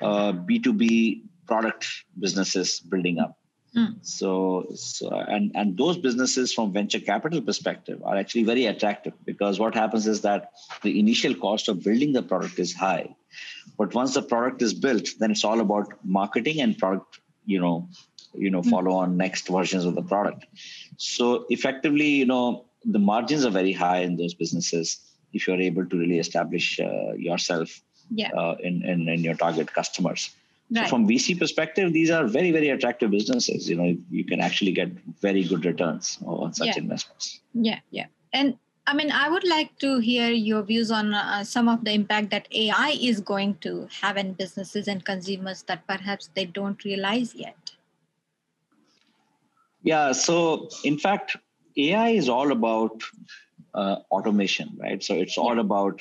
uh, 0.00 0.32
B2B 0.32 1.22
product 1.46 1.86
businesses 2.18 2.80
building 2.80 3.18
up. 3.18 3.36
Mm. 3.76 3.94
So, 4.02 4.66
so 4.74 5.08
and 5.10 5.50
and 5.54 5.76
those 5.76 5.96
businesses 5.98 6.52
from 6.52 6.72
venture 6.72 7.00
capital 7.00 7.40
perspective 7.42 8.00
are 8.04 8.16
actually 8.16 8.44
very 8.44 8.66
attractive 8.66 9.14
because 9.24 9.58
what 9.58 9.74
happens 9.74 10.06
is 10.06 10.20
that 10.20 10.52
the 10.82 10.98
initial 11.00 11.34
cost 11.34 11.68
of 11.68 11.82
building 11.82 12.12
the 12.12 12.22
product 12.22 12.58
is 12.60 12.72
high, 12.72 13.14
but 13.76 13.92
once 13.94 14.14
the 14.14 14.22
product 14.22 14.62
is 14.62 14.74
built, 14.74 15.08
then 15.18 15.32
it's 15.32 15.44
all 15.44 15.60
about 15.60 15.92
marketing 16.04 16.60
and 16.60 16.78
product, 16.78 17.18
you 17.46 17.58
know, 17.60 17.88
you 18.32 18.50
know, 18.50 18.62
Mm. 18.62 18.70
follow 18.70 18.92
on 18.92 19.16
next 19.16 19.48
versions 19.48 19.84
of 19.84 19.94
the 19.96 20.02
product. 20.02 20.46
So 20.96 21.46
effectively, 21.50 22.10
you 22.10 22.26
know, 22.26 22.64
the 22.84 22.98
margins 23.00 23.44
are 23.44 23.50
very 23.50 23.72
high 23.72 24.00
in 24.00 24.16
those 24.16 24.34
businesses 24.34 24.98
if 25.32 25.48
you're 25.48 25.60
able 25.60 25.84
to 25.86 25.96
really 25.96 26.18
establish 26.18 26.78
uh, 26.78 27.12
yourself 27.28 27.80
Yeah. 28.10 28.30
uh, 28.40 28.54
in, 28.68 28.74
in 28.92 29.08
in 29.08 29.20
your 29.26 29.34
target 29.34 29.72
customers. 29.72 30.30
Right. 30.70 30.84
So 30.84 30.90
from 30.90 31.06
VC 31.06 31.38
perspective, 31.38 31.92
these 31.92 32.10
are 32.10 32.26
very, 32.26 32.50
very 32.50 32.70
attractive 32.70 33.10
businesses. 33.10 33.68
You 33.68 33.76
know, 33.76 33.96
you 34.10 34.24
can 34.24 34.40
actually 34.40 34.72
get 34.72 34.88
very 35.20 35.44
good 35.44 35.64
returns 35.64 36.18
on 36.24 36.54
such 36.54 36.68
Yeah. 36.68 36.78
investments. 36.78 37.40
Yeah, 37.52 37.80
yeah. 37.90 38.06
And 38.32 38.58
I 38.86 38.94
mean, 38.94 39.10
I 39.10 39.28
would 39.28 39.44
like 39.46 39.78
to 39.78 39.98
hear 39.98 40.30
your 40.30 40.62
views 40.62 40.90
on 40.90 41.14
uh, 41.14 41.44
some 41.44 41.68
of 41.68 41.84
the 41.84 41.92
impact 41.92 42.30
that 42.30 42.48
AI 42.52 42.96
is 43.00 43.20
going 43.20 43.56
to 43.58 43.88
have 44.02 44.16
in 44.16 44.32
businesses 44.34 44.88
and 44.88 45.04
consumers 45.04 45.62
that 45.62 45.86
perhaps 45.86 46.28
they 46.34 46.44
don't 46.44 46.82
realize 46.84 47.34
yet. 47.34 47.56
Yeah. 49.82 50.12
So 50.12 50.68
in 50.82 50.98
fact, 50.98 51.36
AI 51.76 52.10
is 52.10 52.28
all 52.28 52.52
about 52.52 53.02
uh, 53.74 53.96
automation, 54.10 54.76
right? 54.78 55.02
So 55.02 55.14
it's 55.14 55.38
all 55.38 55.58
about 55.58 56.00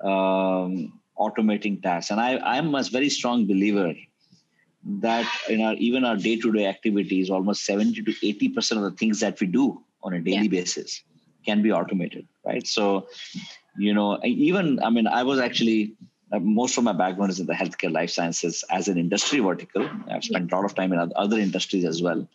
um, 0.00 1.00
automating 1.24 1.82
tasks. 1.82 2.10
And 2.10 2.20
I, 2.20 2.38
I'm 2.38 2.74
a 2.74 2.82
very 2.82 3.08
strong 3.08 3.46
believer 3.46 3.94
that 4.84 5.26
in 5.48 5.60
our 5.62 5.74
even 5.74 6.04
our 6.04 6.16
day-to-day 6.16 6.66
activities, 6.66 7.30
almost 7.30 7.64
70 7.64 8.02
to 8.02 8.14
80 8.26 8.48
percent 8.50 8.84
of 8.84 8.90
the 8.90 8.96
things 8.96 9.20
that 9.20 9.40
we 9.40 9.46
do 9.46 9.82
on 10.02 10.14
a 10.14 10.20
daily 10.20 10.48
basis 10.48 11.02
can 11.46 11.62
be 11.62 11.72
automated, 11.72 12.26
right? 12.44 12.66
So, 12.66 13.08
you 13.76 13.94
know, 13.94 14.18
even 14.24 14.80
I 14.82 14.90
mean, 14.90 15.06
I 15.06 15.22
was 15.22 15.38
actually 15.38 15.94
uh, 16.32 16.40
most 16.40 16.78
of 16.78 16.84
my 16.84 16.92
background 16.92 17.30
is 17.30 17.40
in 17.40 17.46
the 17.46 17.52
healthcare 17.52 17.92
life 17.92 18.10
sciences 18.10 18.64
as 18.70 18.88
an 18.88 18.98
industry 18.98 19.40
vertical. 19.40 19.88
I've 20.10 20.24
spent 20.24 20.50
a 20.50 20.56
lot 20.56 20.64
of 20.64 20.74
time 20.74 20.92
in 20.92 21.12
other 21.14 21.38
industries 21.38 21.84
as 21.84 22.02
well. 22.02 22.26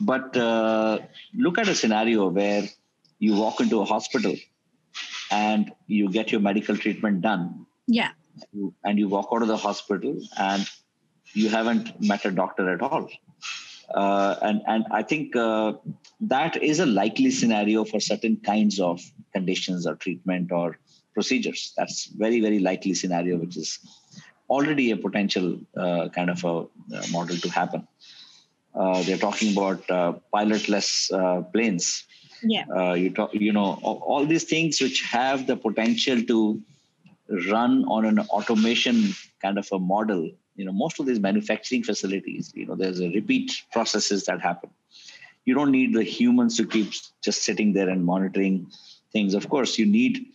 But 0.00 0.36
uh, 0.36 0.98
look 1.34 1.58
at 1.58 1.68
a 1.68 1.74
scenario 1.74 2.28
where 2.28 2.64
you 3.18 3.34
walk 3.34 3.60
into 3.60 3.80
a 3.80 3.84
hospital 3.84 4.34
and 5.30 5.72
you 5.86 6.10
get 6.10 6.30
your 6.30 6.40
medical 6.40 6.76
treatment 6.76 7.22
done 7.22 7.66
Yeah, 7.86 8.10
you- 8.52 8.74
and 8.84 8.98
you 8.98 9.08
walk 9.08 9.28
out 9.32 9.42
of 9.42 9.48
the 9.48 9.56
hospital 9.56 10.20
and 10.38 10.68
you 11.34 11.48
haven't 11.48 12.00
met 12.00 12.24
a 12.24 12.30
doctor 12.30 12.70
at 12.72 12.82
all. 12.82 13.08
Uh, 13.94 14.34
and 14.42 14.62
and 14.66 14.84
I 14.90 15.02
think 15.02 15.36
uh, 15.36 15.74
that 16.20 16.62
is 16.62 16.80
a 16.80 16.86
likely 16.86 17.30
scenario 17.30 17.84
for 17.84 18.00
certain 18.00 18.36
kinds 18.38 18.80
of 18.80 19.00
conditions 19.32 19.86
or 19.86 19.94
treatment 19.94 20.50
or 20.50 20.78
procedures. 21.14 21.72
That's 21.76 22.06
very 22.06 22.40
very 22.40 22.58
likely 22.58 22.94
scenario, 22.94 23.36
which 23.38 23.56
is 23.56 23.78
already 24.48 24.90
a 24.90 24.96
potential 24.96 25.58
uh, 25.76 26.08
kind 26.08 26.30
of 26.30 26.44
a 26.44 26.54
uh, 26.96 27.06
model 27.12 27.36
to 27.36 27.48
happen. 27.48 27.86
Uh, 28.74 29.02
they're 29.04 29.18
talking 29.18 29.52
about 29.52 29.88
uh, 29.90 30.12
pilotless 30.34 31.10
uh, 31.12 31.42
planes 31.42 32.04
yeah, 32.42 32.64
uh, 32.76 32.92
you 32.92 33.10
talk, 33.10 33.32
you 33.32 33.52
know, 33.52 33.78
all, 33.82 34.02
all 34.06 34.26
these 34.26 34.44
things 34.44 34.80
which 34.80 35.02
have 35.02 35.46
the 35.46 35.56
potential 35.56 36.22
to 36.22 36.60
run 37.50 37.84
on 37.84 38.04
an 38.04 38.20
automation 38.20 39.14
kind 39.42 39.58
of 39.58 39.68
a 39.72 39.78
model. 39.78 40.30
You 40.56 40.64
know, 40.64 40.72
most 40.72 41.00
of 41.00 41.06
these 41.06 41.20
manufacturing 41.20 41.82
facilities, 41.82 42.52
you 42.54 42.66
know, 42.66 42.74
there's 42.74 43.00
a 43.00 43.08
repeat 43.10 43.52
processes 43.72 44.24
that 44.24 44.40
happen. 44.40 44.70
You 45.44 45.54
don't 45.54 45.70
need 45.70 45.94
the 45.94 46.02
humans 46.02 46.56
to 46.56 46.66
keep 46.66 46.92
just 47.22 47.42
sitting 47.42 47.72
there 47.72 47.88
and 47.88 48.04
monitoring 48.04 48.66
things. 49.12 49.34
Of 49.34 49.48
course, 49.48 49.78
you 49.78 49.86
need 49.86 50.26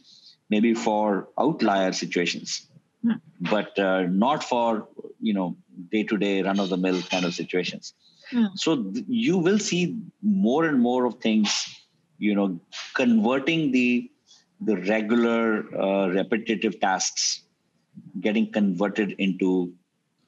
maybe 0.50 0.74
for 0.74 1.28
outlier 1.40 1.92
situations, 1.94 2.68
Hmm. 3.04 3.14
but 3.50 3.78
uh, 3.80 4.04
not 4.04 4.44
for 4.44 4.88
you 5.20 5.34
know 5.34 5.58
day-to-day 5.92 6.44
run-of-the-mill 6.44 7.02
kind 7.04 7.26
of 7.26 7.34
situations. 7.34 7.94
Hmm. 8.30 8.46
So 8.56 8.84
th- 8.84 9.06
you 9.08 9.40
will 9.40 9.58
see 9.58 9.98
more 10.22 10.66
and 10.66 10.80
more 10.80 11.06
of 11.06 11.16
things 11.16 11.66
you 12.20 12.36
know 12.36 12.60
converting 12.94 13.72
the 13.72 14.10
the 14.62 14.78
regular 14.78 15.66
uh, 15.76 16.08
repetitive 16.10 16.80
tasks 16.80 17.42
getting 18.20 18.52
converted 18.52 19.12
into 19.18 19.74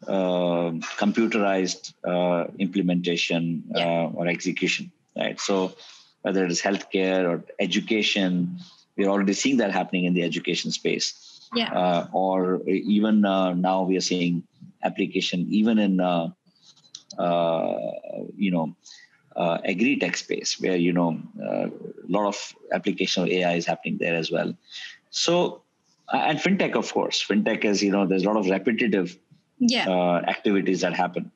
uh, 0.08 0.72
computerized 0.98 1.94
uh, 2.06 2.46
implementation 2.60 3.64
Yeah. 3.76 3.88
uh, 3.88 4.06
or 4.18 4.28
execution 4.28 4.92
right? 5.16 5.40
So 5.40 5.74
whether 6.24 6.44
it 6.46 6.52
is 6.52 6.62
healthcare 6.62 7.24
or 7.30 7.44
education 7.60 8.58
we're 8.98 9.10
already 9.10 9.34
seeing 9.34 9.58
that 9.58 9.72
happening 9.72 10.06
in 10.06 10.14
the 10.14 10.24
education 10.24 10.72
space. 10.72 11.50
Yeah, 11.56 11.72
uh, 11.72 12.08
or 12.14 12.62
even 12.68 13.26
uh, 13.26 13.54
now 13.54 13.84
we 13.84 13.98
are 13.98 14.02
seeing 14.02 14.44
application 14.84 15.48
even 15.50 15.78
in 15.80 15.94
you 18.36 18.52
know 18.52 18.76
uh, 19.36 19.58
agri-tech 19.66 20.16
space 20.18 20.60
where 20.60 20.76
you 20.76 20.94
know 20.94 21.20
a 21.42 21.70
lot 22.08 22.28
of 22.28 22.56
application 22.72 23.24
of 23.24 23.30
AI 23.30 23.54
is 23.54 23.66
happening 23.66 23.98
there 23.98 24.16
as 24.16 24.32
well. 24.32 24.54
So 25.10 25.64
uh, 26.14 26.18
and 26.18 26.38
fintech, 26.38 26.76
of 26.76 26.92
course, 26.94 27.26
fintech 27.26 27.66
is 27.66 27.82
you 27.82 27.92
know 27.92 28.06
there's 28.06 28.24
a 28.24 28.28
lot 28.28 28.38
of 28.38 28.50
repetitive 28.50 29.18
yeah, 29.60 29.90
uh, 29.90 30.22
activities 30.28 30.82
that 30.82 30.94
happen. 30.94 31.32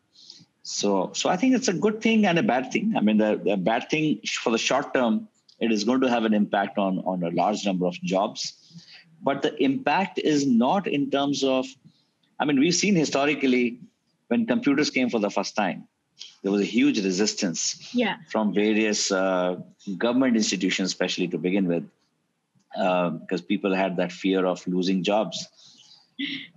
So 0.64 1.12
so 1.14 1.30
I 1.30 1.38
think 1.38 1.56
it's 1.56 1.68
a 1.68 1.74
good 1.74 2.02
thing 2.02 2.26
and 2.26 2.38
a 2.38 2.44
bad 2.44 2.72
thing. 2.72 2.94
I 2.98 3.02
mean 3.02 3.18
the, 3.18 3.42
the 3.44 3.58
bad 3.58 3.90
thing 3.90 4.20
for 4.44 4.52
the 4.52 4.58
short 4.58 4.94
term, 4.94 5.28
it 5.60 5.72
is 5.72 5.84
going 5.84 6.02
to 6.02 6.10
have 6.10 6.26
an 6.26 6.34
impact 6.34 6.78
on 6.78 7.00
on 7.00 7.24
a 7.24 7.30
large 7.32 7.66
number 7.66 7.86
of 7.86 7.94
jobs, 8.02 8.54
but 9.24 9.42
the 9.42 9.56
impact 9.64 10.20
is 10.20 10.46
not 10.46 10.88
in 10.88 11.10
terms 11.10 11.44
of. 11.44 11.66
I 12.40 12.46
mean 12.46 12.60
we've 12.60 12.76
seen 12.76 12.96
historically 12.96 13.80
when 14.28 14.46
computers 14.46 14.92
came 14.92 15.10
for 15.10 15.20
the 15.20 15.32
first 15.32 15.56
time, 15.56 15.88
there 16.44 16.52
was 16.52 16.62
a 16.62 16.66
huge 16.66 17.04
resistance 17.04 17.94
yeah, 17.94 18.18
from 18.30 18.54
various 18.54 19.12
uh, 19.12 19.58
government 19.98 20.36
institutions, 20.36 20.90
especially 20.90 21.28
to 21.30 21.38
begin 21.38 21.68
with, 21.68 21.90
uh, 22.78 23.10
because 23.10 23.42
people 23.42 23.74
had 23.74 23.98
that 23.98 24.12
fear 24.12 24.46
of 24.46 24.66
losing 24.68 25.04
jobs. 25.04 25.48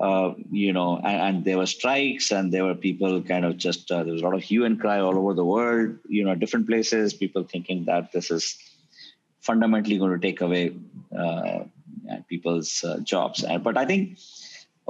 Uh, 0.00 0.32
you 0.50 0.72
know, 0.72 0.96
and, 0.96 1.36
and 1.36 1.44
there 1.44 1.58
were 1.58 1.66
strikes, 1.66 2.30
and 2.30 2.50
there 2.52 2.64
were 2.64 2.74
people 2.74 3.20
kind 3.22 3.44
of 3.44 3.58
just 3.58 3.90
uh, 3.90 4.02
there 4.02 4.12
was 4.12 4.22
a 4.22 4.24
lot 4.24 4.34
of 4.34 4.42
hue 4.42 4.64
and 4.64 4.80
cry 4.80 5.00
all 5.00 5.18
over 5.18 5.34
the 5.34 5.44
world. 5.44 5.98
You 6.08 6.24
know, 6.24 6.34
different 6.34 6.66
places, 6.66 7.12
people 7.12 7.44
thinking 7.44 7.84
that 7.84 8.10
this 8.12 8.30
is 8.30 8.58
fundamentally 9.40 9.98
going 9.98 10.18
to 10.18 10.18
take 10.18 10.40
away 10.40 10.76
uh, 11.16 11.64
people's 12.28 12.82
uh, 12.84 13.00
jobs. 13.00 13.44
And, 13.44 13.62
but 13.62 13.76
I 13.76 13.84
think 13.84 14.18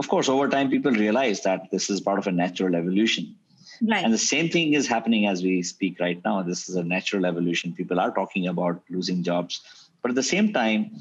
of 0.01 0.09
course, 0.09 0.31
over 0.31 0.49
time, 0.49 0.71
people 0.71 0.93
realize 0.93 1.43
that 1.43 1.71
this 1.71 1.91
is 1.91 2.01
part 2.01 2.19
of 2.19 2.27
a 2.27 2.33
natural 2.33 2.75
evolution. 2.75 3.37
Right. 3.83 4.05
And 4.05 4.13
the 4.13 4.19
same 4.19 4.49
thing 4.51 4.75
is 4.75 4.87
happening 4.87 5.27
as 5.27 5.43
we 5.43 5.63
speak 5.63 6.01
right 6.01 6.21
now. 6.25 6.43
This 6.43 6.69
is 6.69 6.77
a 6.77 6.85
natural 6.85 7.25
evolution. 7.25 7.73
People 7.73 7.99
are 7.99 8.11
talking 8.11 8.47
about 8.47 8.83
losing 8.91 9.23
jobs. 9.23 9.63
But 10.03 10.11
at 10.11 10.15
the 10.15 10.23
same 10.23 10.53
time, 10.53 10.97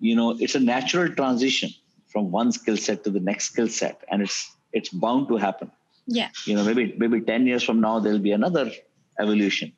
you 0.00 0.16
know, 0.16 0.30
it's 0.30 0.54
a 0.54 0.60
natural 0.60 1.08
transition 1.14 1.70
from 2.08 2.30
one 2.30 2.52
skill 2.52 2.76
set 2.76 3.04
to 3.04 3.10
the 3.10 3.20
next 3.20 3.46
skill 3.46 3.68
set. 3.68 4.02
And 4.10 4.22
it's 4.22 4.52
it's 4.72 4.88
bound 4.88 5.28
to 5.28 5.36
happen. 5.36 5.70
Yeah. 6.06 6.30
You 6.46 6.56
know, 6.56 6.64
maybe 6.64 6.94
maybe 6.96 7.20
10 7.20 7.46
years 7.46 7.62
from 7.62 7.80
now 7.80 8.00
there'll 8.00 8.18
be 8.18 8.32
another 8.32 8.72
evolution, 9.20 9.72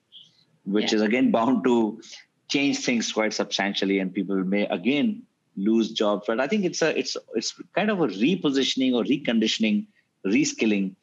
which 0.64 0.93
yeah. 0.93 0.97
is 0.97 1.02
again 1.02 1.31
bound 1.31 1.64
to 1.64 2.00
change 2.49 2.78
things 2.78 3.12
quite 3.12 3.33
substantially 3.33 3.99
and 3.99 4.12
people 4.12 4.37
may 4.37 4.67
again 4.67 5.23
lose 5.57 5.90
jobs 5.90 6.25
but 6.26 6.40
i 6.40 6.47
think 6.47 6.64
it's 6.64 6.83
a 6.83 6.99
it's 6.99 7.17
it's 7.35 7.52
kind 7.75 7.90
of 7.90 8.00
a 8.00 8.09
repositioning 8.09 8.95
or 8.95 9.02
reconditioning 9.05 9.87
reskilling 10.26 10.95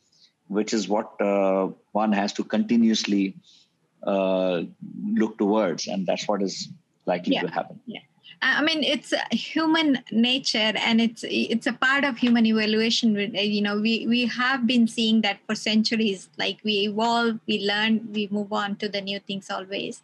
which 0.47 0.73
is 0.73 0.87
what 0.87 1.19
uh, 1.21 1.67
one 1.91 2.11
has 2.11 2.33
to 2.33 2.43
continuously 2.43 3.35
uh, 4.03 4.61
look 5.13 5.37
towards 5.37 5.87
and 5.87 6.05
that's 6.05 6.27
what 6.27 6.41
is 6.41 6.69
likely 7.05 7.35
yeah. 7.35 7.41
to 7.41 7.47
happen 7.47 7.79
yeah 7.85 7.99
I 8.41 8.61
mean, 8.61 8.83
it's 8.83 9.13
human 9.31 10.03
nature, 10.11 10.73
and 10.75 11.01
it's 11.01 11.23
it's 11.27 11.67
a 11.67 11.73
part 11.73 12.03
of 12.03 12.17
human 12.17 12.45
evaluation. 12.45 13.15
You 13.33 13.61
know, 13.61 13.79
we 13.79 14.05
we 14.07 14.25
have 14.25 14.67
been 14.67 14.87
seeing 14.87 15.21
that 15.21 15.39
for 15.47 15.55
centuries. 15.55 16.29
Like 16.37 16.59
we 16.63 16.73
evolve, 16.89 17.39
we 17.47 17.65
learn, 17.65 18.07
we 18.11 18.27
move 18.29 18.53
on 18.53 18.75
to 18.77 18.89
the 18.89 19.01
new 19.01 19.19
things 19.19 19.49
always 19.49 20.03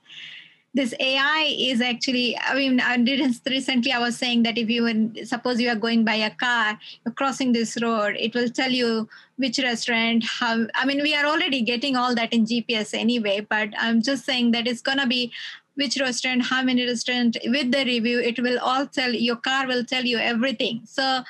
this 0.73 0.93
AI 0.99 1.53
is 1.57 1.81
actually, 1.81 2.37
I 2.37 2.55
mean, 2.55 2.79
I 2.79 2.95
did 2.97 3.19
recently 3.49 3.91
I 3.91 3.99
was 3.99 4.17
saying 4.17 4.43
that 4.43 4.57
if 4.57 4.69
you 4.69 4.83
would, 4.83 5.27
suppose 5.27 5.59
you 5.59 5.69
are 5.69 5.75
going 5.75 6.05
by 6.05 6.15
a 6.15 6.29
car, 6.29 6.79
you're 7.05 7.13
crossing 7.13 7.51
this 7.51 7.77
road, 7.81 8.15
it 8.17 8.33
will 8.33 8.49
tell 8.49 8.71
you 8.71 9.09
which 9.35 9.59
restaurant, 9.59 10.23
how, 10.23 10.67
I 10.75 10.85
mean, 10.85 11.01
we 11.01 11.13
are 11.13 11.25
already 11.25 11.61
getting 11.61 11.97
all 11.97 12.15
that 12.15 12.31
in 12.31 12.45
GPS 12.45 12.93
anyway, 12.93 13.45
but 13.49 13.69
I'm 13.77 14.01
just 14.01 14.23
saying 14.23 14.51
that 14.51 14.65
it's 14.65 14.81
going 14.81 14.99
to 14.99 15.07
be 15.07 15.33
which 15.75 15.99
restaurant, 15.99 16.43
how 16.43 16.63
many 16.63 16.87
restaurant 16.87 17.37
with 17.45 17.71
the 17.71 17.83
review, 17.83 18.19
it 18.19 18.39
will 18.39 18.59
all 18.59 18.85
tell, 18.87 19.11
your 19.13 19.37
car 19.37 19.67
will 19.67 19.83
tell 19.83 20.05
you 20.05 20.19
everything. 20.19 20.81
So 20.85 21.23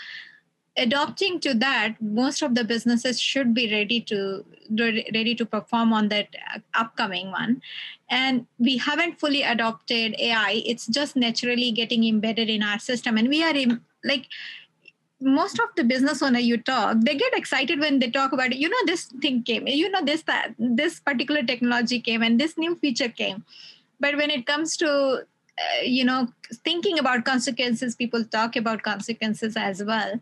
adopting 0.77 1.39
to 1.41 1.53
that 1.53 1.95
most 2.01 2.41
of 2.41 2.55
the 2.55 2.63
businesses 2.63 3.19
should 3.19 3.53
be 3.53 3.71
ready 3.71 3.99
to 3.99 4.45
ready 4.79 5.35
to 5.35 5.45
perform 5.45 5.91
on 5.91 6.07
that 6.09 6.29
upcoming 6.73 7.31
one. 7.31 7.61
And 8.09 8.45
we 8.57 8.77
haven't 8.77 9.19
fully 9.19 9.43
adopted 9.43 10.15
ai 10.19 10.61
it's 10.65 10.87
just 10.87 11.15
naturally 11.15 11.71
getting 11.71 12.05
embedded 12.05 12.49
in 12.49 12.63
our 12.63 12.79
system. 12.79 13.17
And 13.17 13.27
we 13.27 13.43
are 13.43 13.55
in, 13.55 13.81
like 14.03 14.27
most 15.19 15.59
of 15.59 15.67
the 15.75 15.83
business 15.83 16.23
owner 16.23 16.39
you 16.39 16.57
talk 16.57 16.97
they 17.01 17.15
get 17.15 17.31
excited 17.35 17.79
when 17.79 17.99
they 17.99 18.09
talk 18.09 18.31
about 18.31 18.55
you 18.55 18.67
know 18.67 18.85
this 18.87 19.05
thing 19.21 19.43
came 19.43 19.67
you 19.67 19.87
know 19.87 20.03
this 20.03 20.23
that 20.23 20.51
this 20.57 20.99
particular 20.99 21.43
technology 21.43 21.99
came 21.99 22.23
and 22.23 22.39
this 22.39 22.57
new 22.57 22.75
feature 22.75 23.09
came. 23.09 23.45
But 23.99 24.17
when 24.17 24.31
it 24.31 24.47
comes 24.47 24.77
to 24.77 24.89
uh, 25.61 25.81
you 25.83 26.05
know 26.05 26.27
thinking 26.63 26.97
about 26.97 27.25
consequences 27.25 27.95
people 27.95 28.23
talk 28.23 28.55
about 28.55 28.81
consequences 28.83 29.55
as 29.57 29.83
well 29.83 30.19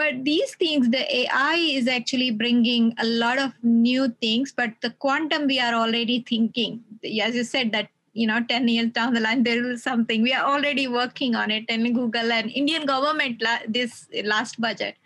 but 0.00 0.24
these 0.24 0.54
things 0.62 0.88
the 0.94 1.04
ai 1.20 1.54
is 1.78 1.88
actually 1.96 2.30
bringing 2.30 2.94
a 2.98 3.06
lot 3.22 3.38
of 3.44 3.52
new 3.62 4.08
things 4.24 4.52
but 4.60 4.74
the 4.86 4.90
quantum 5.04 5.46
we 5.52 5.58
are 5.58 5.74
already 5.74 6.18
thinking 6.28 6.82
as 7.28 7.34
you 7.34 7.44
said 7.44 7.72
that 7.72 7.88
you 8.12 8.26
know 8.26 8.40
10 8.48 8.68
years 8.68 8.90
down 8.98 9.14
the 9.14 9.20
line 9.20 9.42
there 9.48 9.64
is 9.72 9.82
something 9.82 10.22
we 10.22 10.32
are 10.32 10.46
already 10.52 10.86
working 10.88 11.34
on 11.34 11.50
it 11.50 11.64
and 11.68 11.94
google 11.94 12.32
and 12.38 12.50
indian 12.62 12.86
government 12.86 13.42
this 13.78 14.06
last 14.24 14.60
budget 14.60 14.96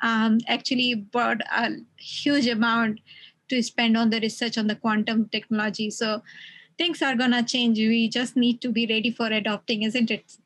um, 0.00 0.38
actually 0.46 0.94
brought 0.94 1.40
a 1.62 1.70
huge 1.96 2.46
amount 2.46 3.00
to 3.48 3.62
spend 3.62 3.96
on 3.96 4.10
the 4.10 4.20
research 4.20 4.56
on 4.56 4.68
the 4.68 4.76
quantum 4.76 5.28
technology 5.36 5.90
so 5.90 6.22
things 6.78 7.02
are 7.02 7.16
going 7.16 7.32
to 7.32 7.42
change. 7.42 7.76
We 7.78 8.08
just 8.08 8.36
need 8.36 8.62
to 8.62 8.70
be 8.70 8.86
ready 8.86 9.10
for 9.10 9.26
adopting, 9.26 9.82
isn't 9.82 10.10
it? 10.10 10.36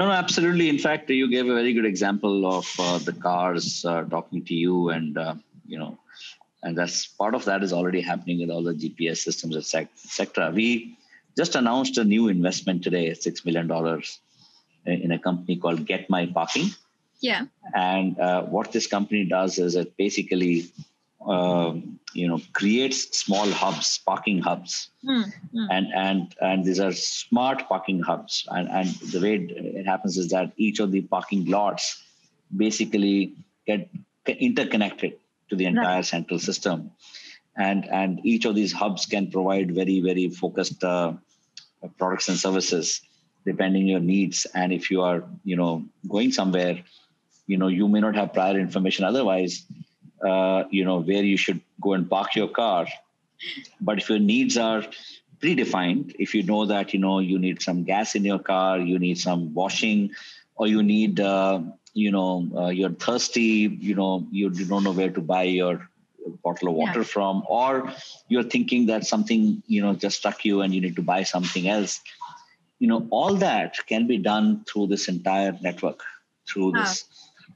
No, 0.00 0.06
no, 0.06 0.12
absolutely. 0.12 0.70
In 0.70 0.78
fact, 0.78 1.10
you 1.10 1.28
gave 1.28 1.46
a 1.46 1.54
very 1.54 1.74
good 1.74 1.84
example 1.84 2.46
of 2.50 2.74
uh, 2.78 2.96
the 2.96 3.12
cars 3.12 3.84
uh, 3.84 4.02
talking 4.04 4.42
to 4.46 4.54
you, 4.54 4.88
and 4.88 5.18
uh, 5.18 5.34
you 5.66 5.78
know, 5.78 5.98
and 6.62 6.74
that's 6.78 7.06
part 7.06 7.34
of 7.34 7.44
that 7.44 7.62
is 7.62 7.74
already 7.74 8.00
happening 8.00 8.40
with 8.40 8.48
all 8.48 8.62
the 8.62 8.72
GPS 8.72 9.18
systems, 9.18 9.54
etc. 9.56 10.52
We 10.54 10.96
just 11.36 11.54
announced 11.54 11.98
a 11.98 12.04
new 12.04 12.28
investment 12.28 12.82
today, 12.82 13.12
six 13.12 13.44
million 13.44 13.66
dollars, 13.66 14.20
in 14.86 15.12
a 15.12 15.18
company 15.18 15.56
called 15.56 15.84
Get 15.84 16.08
My 16.08 16.24
Parking. 16.24 16.70
Yeah. 17.20 17.44
And 17.74 18.18
uh, 18.18 18.44
what 18.44 18.72
this 18.72 18.86
company 18.86 19.26
does 19.26 19.58
is 19.58 19.74
it 19.74 19.98
basically 19.98 20.72
um, 21.26 21.98
you 22.12 22.26
know 22.26 22.40
creates 22.52 23.18
small 23.18 23.48
hubs 23.50 23.98
parking 23.98 24.40
hubs 24.40 24.90
mm, 25.04 25.24
mm. 25.54 25.66
and 25.70 25.86
and 25.94 26.34
and 26.40 26.64
these 26.64 26.80
are 26.80 26.92
smart 26.92 27.68
parking 27.68 28.00
hubs 28.00 28.46
and 28.50 28.68
and 28.68 28.88
the 29.12 29.20
way 29.20 29.34
it 29.34 29.86
happens 29.86 30.16
is 30.16 30.28
that 30.30 30.52
each 30.56 30.80
of 30.80 30.90
the 30.92 31.02
parking 31.02 31.44
lots 31.46 32.02
basically 32.56 33.34
get, 33.66 33.88
get 34.24 34.38
interconnected 34.38 35.18
to 35.48 35.56
the 35.56 35.66
entire 35.66 35.96
right. 35.96 36.04
central 36.04 36.38
system 36.38 36.90
and 37.56 37.86
and 37.90 38.20
each 38.24 38.44
of 38.44 38.54
these 38.54 38.72
hubs 38.72 39.06
can 39.06 39.30
provide 39.30 39.74
very 39.74 40.00
very 40.00 40.28
focused 40.28 40.82
uh, 40.82 41.12
products 41.98 42.28
and 42.28 42.38
services 42.38 43.02
depending 43.44 43.86
your 43.86 44.00
needs 44.00 44.46
and 44.54 44.72
if 44.72 44.90
you 44.90 45.02
are 45.02 45.24
you 45.44 45.56
know 45.56 45.84
going 46.08 46.32
somewhere 46.32 46.82
you 47.46 47.56
know 47.56 47.68
you 47.68 47.88
may 47.88 48.00
not 48.00 48.14
have 48.14 48.32
prior 48.32 48.58
information 48.58 49.04
otherwise 49.04 49.66
uh, 50.24 50.64
you 50.70 50.84
know 50.84 51.00
where 51.00 51.22
you 51.22 51.36
should 51.36 51.60
go 51.80 51.94
and 51.94 52.08
park 52.08 52.34
your 52.34 52.48
car. 52.48 52.86
But 53.80 53.98
if 53.98 54.08
your 54.10 54.18
needs 54.18 54.56
are 54.56 54.84
predefined 55.40 56.14
if 56.18 56.34
you 56.34 56.42
know 56.42 56.66
that 56.66 56.92
you 56.92 57.00
know 57.00 57.18
you 57.18 57.38
need 57.38 57.62
some 57.62 57.82
gas 57.84 58.14
in 58.14 58.24
your 58.24 58.38
car 58.38 58.78
you 58.78 58.98
need 58.98 59.18
some 59.18 59.52
washing 59.54 60.10
or 60.56 60.66
you 60.66 60.82
need 60.82 61.18
uh, 61.18 61.60
you 61.94 62.10
know 62.10 62.48
uh, 62.56 62.68
you're 62.68 62.96
thirsty 63.06 63.78
you 63.80 63.94
know 63.94 64.26
you, 64.30 64.50
don't 64.50 64.84
know 64.84 64.92
where 64.92 65.10
to 65.10 65.20
buy 65.20 65.42
your 65.44 65.88
bottle 66.44 66.68
of 66.68 66.74
water 66.74 67.00
yeah. 67.00 67.12
from 67.14 67.42
or 67.48 67.90
you're 68.28 68.42
thinking 68.54 68.86
that 68.86 69.06
something 69.06 69.62
you 69.66 69.80
know 69.80 69.94
just 69.94 70.18
struck 70.18 70.44
you 70.44 70.60
and 70.60 70.74
you 70.74 70.80
need 70.80 70.96
to 70.96 71.02
buy 71.02 71.22
something 71.22 71.68
else 71.68 72.00
you 72.78 72.86
know 72.86 73.06
all 73.10 73.34
that 73.34 73.74
can 73.86 74.06
be 74.06 74.18
done 74.18 74.62
through 74.68 74.86
this 74.86 75.08
entire 75.08 75.56
network 75.62 76.02
through 76.46 76.72
this 76.72 77.04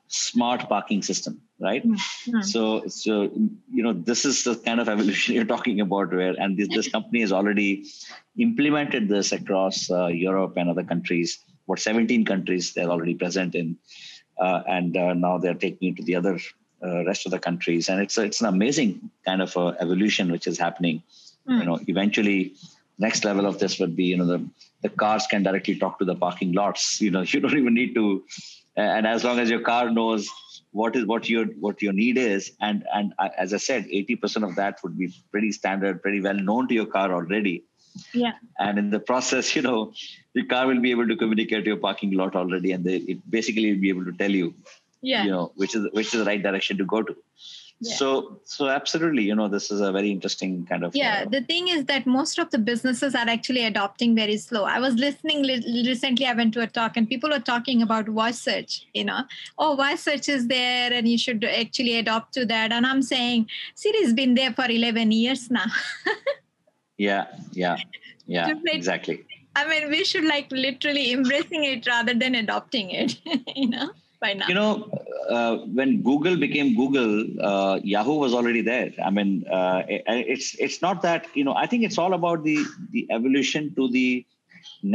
smart 0.08 0.68
parking 0.68 1.02
system 1.02 1.40
right? 1.64 1.84
Mm-hmm. 1.86 2.42
so 2.42 2.86
so 2.86 3.30
you 3.76 3.82
know 3.84 3.92
this 3.92 4.24
is 4.24 4.44
the 4.44 4.54
kind 4.56 4.80
of 4.80 4.88
evolution 4.94 5.34
you're 5.34 5.52
talking 5.54 5.80
about 5.80 6.12
where 6.12 6.34
and 6.38 6.56
this, 6.56 6.68
this 6.68 6.88
company 6.88 7.20
has 7.20 7.32
already 7.32 7.86
implemented 8.38 9.08
this 9.08 9.32
across 9.32 9.90
uh, 9.90 10.06
europe 10.06 10.54
and 10.56 10.70
other 10.70 10.84
countries. 10.84 11.38
What 11.66 11.78
17 11.78 12.24
countries 12.26 12.74
they're 12.74 12.90
already 12.90 13.14
present 13.14 13.54
in 13.54 13.76
uh, 14.38 14.62
and 14.68 14.96
uh, 14.96 15.14
now 15.14 15.38
they're 15.38 15.62
taking 15.66 15.92
it 15.92 15.96
to 15.96 16.02
the 16.02 16.16
other 16.16 16.38
uh, 16.84 17.04
rest 17.06 17.24
of 17.26 17.32
the 17.32 17.38
countries. 17.38 17.88
And 17.88 18.02
it's 18.02 18.18
it's 18.18 18.40
an 18.40 18.48
amazing 18.48 19.10
kind 19.24 19.40
of 19.40 19.56
evolution 19.80 20.30
which 20.30 20.46
is 20.46 20.58
happening. 20.58 21.02
Mm. 21.48 21.58
you 21.60 21.66
know 21.68 21.78
eventually 21.92 22.54
next 23.06 23.22
level 23.28 23.44
of 23.46 23.58
this 23.62 23.78
would 23.78 23.94
be 23.96 24.04
you 24.10 24.16
know 24.18 24.28
the 24.34 24.40
the 24.84 24.88
cars 25.02 25.26
can 25.32 25.42
directly 25.42 25.74
talk 25.82 25.98
to 25.98 26.06
the 26.10 26.14
parking 26.14 26.52
lots. 26.52 27.00
You 27.06 27.10
know 27.14 27.22
you 27.32 27.40
don't 27.40 27.58
even 27.62 27.74
need 27.80 27.94
to 28.00 28.06
and 28.76 29.06
as 29.06 29.24
long 29.24 29.38
as 29.38 29.50
your 29.50 29.60
car 29.60 29.90
knows 29.90 30.28
what 30.74 30.96
is 30.96 31.04
what 31.06 31.28
your 31.28 31.44
what 31.64 31.80
your 31.80 31.92
need 31.92 32.18
is. 32.18 32.50
And 32.60 32.84
and 32.92 33.14
as 33.44 33.54
i 33.54 33.60
said 33.68 33.84
80% 33.86 34.48
of 34.48 34.56
that 34.56 34.82
would 34.82 34.98
be 34.98 35.12
pretty 35.30 35.52
standard 35.52 36.02
pretty 36.02 36.20
well 36.20 36.40
known 36.48 36.68
to 36.68 36.74
your 36.74 36.86
car 36.86 37.12
already. 37.14 37.64
Yeah. 38.12 38.32
And 38.58 38.78
in 38.78 38.90
the 38.90 39.00
process 39.10 39.54
you 39.56 39.62
know 39.62 39.92
your 40.34 40.46
car 40.46 40.66
will 40.66 40.80
be 40.80 40.90
able 40.90 41.06
to 41.12 41.16
communicate 41.16 41.64
to 41.64 41.70
your 41.74 41.82
parking 41.88 42.12
lot 42.22 42.34
already 42.34 42.72
and 42.72 42.84
they 42.84 42.96
it 43.14 43.30
basically 43.30 43.72
will 43.72 43.80
be 43.80 43.92
able 43.96 44.04
to 44.04 44.16
tell 44.22 44.40
you 44.40 44.54
yeah. 45.00 45.22
you 45.24 45.30
know 45.30 45.52
which 45.54 45.76
is 45.76 45.86
which 45.92 46.08
is 46.12 46.18
the 46.20 46.26
right 46.30 46.42
direction 46.42 46.76
to 46.78 46.86
go 46.94 47.02
to 47.02 47.16
so 47.82 48.40
so 48.44 48.68
absolutely 48.68 49.22
you 49.22 49.34
know 49.34 49.48
this 49.48 49.70
is 49.70 49.80
a 49.80 49.90
very 49.92 50.10
interesting 50.10 50.64
kind 50.66 50.84
of 50.84 50.94
yeah 50.94 51.24
uh, 51.26 51.28
the 51.28 51.40
thing 51.42 51.68
is 51.68 51.84
that 51.86 52.06
most 52.06 52.38
of 52.38 52.50
the 52.50 52.58
businesses 52.58 53.14
are 53.14 53.28
actually 53.28 53.64
adopting 53.64 54.14
very 54.14 54.36
slow. 54.36 54.64
I 54.64 54.78
was 54.78 54.94
listening 54.94 55.42
recently 55.42 56.26
i 56.26 56.32
went 56.32 56.54
to 56.54 56.60
a 56.60 56.66
talk 56.66 56.96
and 56.96 57.08
people 57.08 57.30
were 57.30 57.40
talking 57.40 57.82
about 57.82 58.06
voice 58.06 58.40
search 58.40 58.86
you 58.94 59.04
know. 59.04 59.22
Oh 59.58 59.76
voice 59.76 60.02
search 60.02 60.28
is 60.28 60.46
there 60.46 60.92
and 60.92 61.08
you 61.08 61.18
should 61.18 61.44
actually 61.44 61.98
adopt 61.98 62.32
to 62.34 62.46
that. 62.46 62.72
And 62.72 62.86
i'm 62.86 63.02
saying 63.02 63.48
siri's 63.74 64.12
been 64.12 64.34
there 64.34 64.52
for 64.52 64.70
11 64.70 65.12
years 65.12 65.50
now. 65.50 65.66
Yeah 66.96 67.26
yeah 67.52 67.76
yeah 68.26 68.54
exactly. 68.66 69.24
I 69.56 69.68
mean 69.68 69.90
we 69.90 70.04
should 70.04 70.24
like 70.24 70.46
literally 70.52 71.12
embracing 71.12 71.64
it 71.64 71.86
rather 71.86 72.14
than 72.14 72.36
adopting 72.36 72.90
it 72.90 73.20
you 73.56 73.68
know 73.68 73.90
by 74.24 74.32
now. 74.40 74.48
You 74.50 74.56
know, 74.60 74.70
uh, 75.36 75.54
when 75.78 75.90
Google 76.08 76.36
became 76.44 76.74
Google, 76.80 77.12
uh, 77.50 77.80
Yahoo 77.94 78.16
was 78.24 78.34
already 78.38 78.62
there. 78.72 78.90
I 79.08 79.10
mean, 79.16 79.30
uh, 79.58 79.82
it, 79.94 80.02
it's 80.34 80.48
it's 80.66 80.78
not 80.86 81.02
that 81.08 81.26
you 81.40 81.44
know. 81.48 81.54
I 81.64 81.66
think 81.72 81.84
it's 81.88 81.98
all 82.04 82.14
about 82.20 82.44
the 82.48 82.58
the 82.96 83.06
evolution 83.18 83.74
to 83.80 83.88
the 83.98 84.08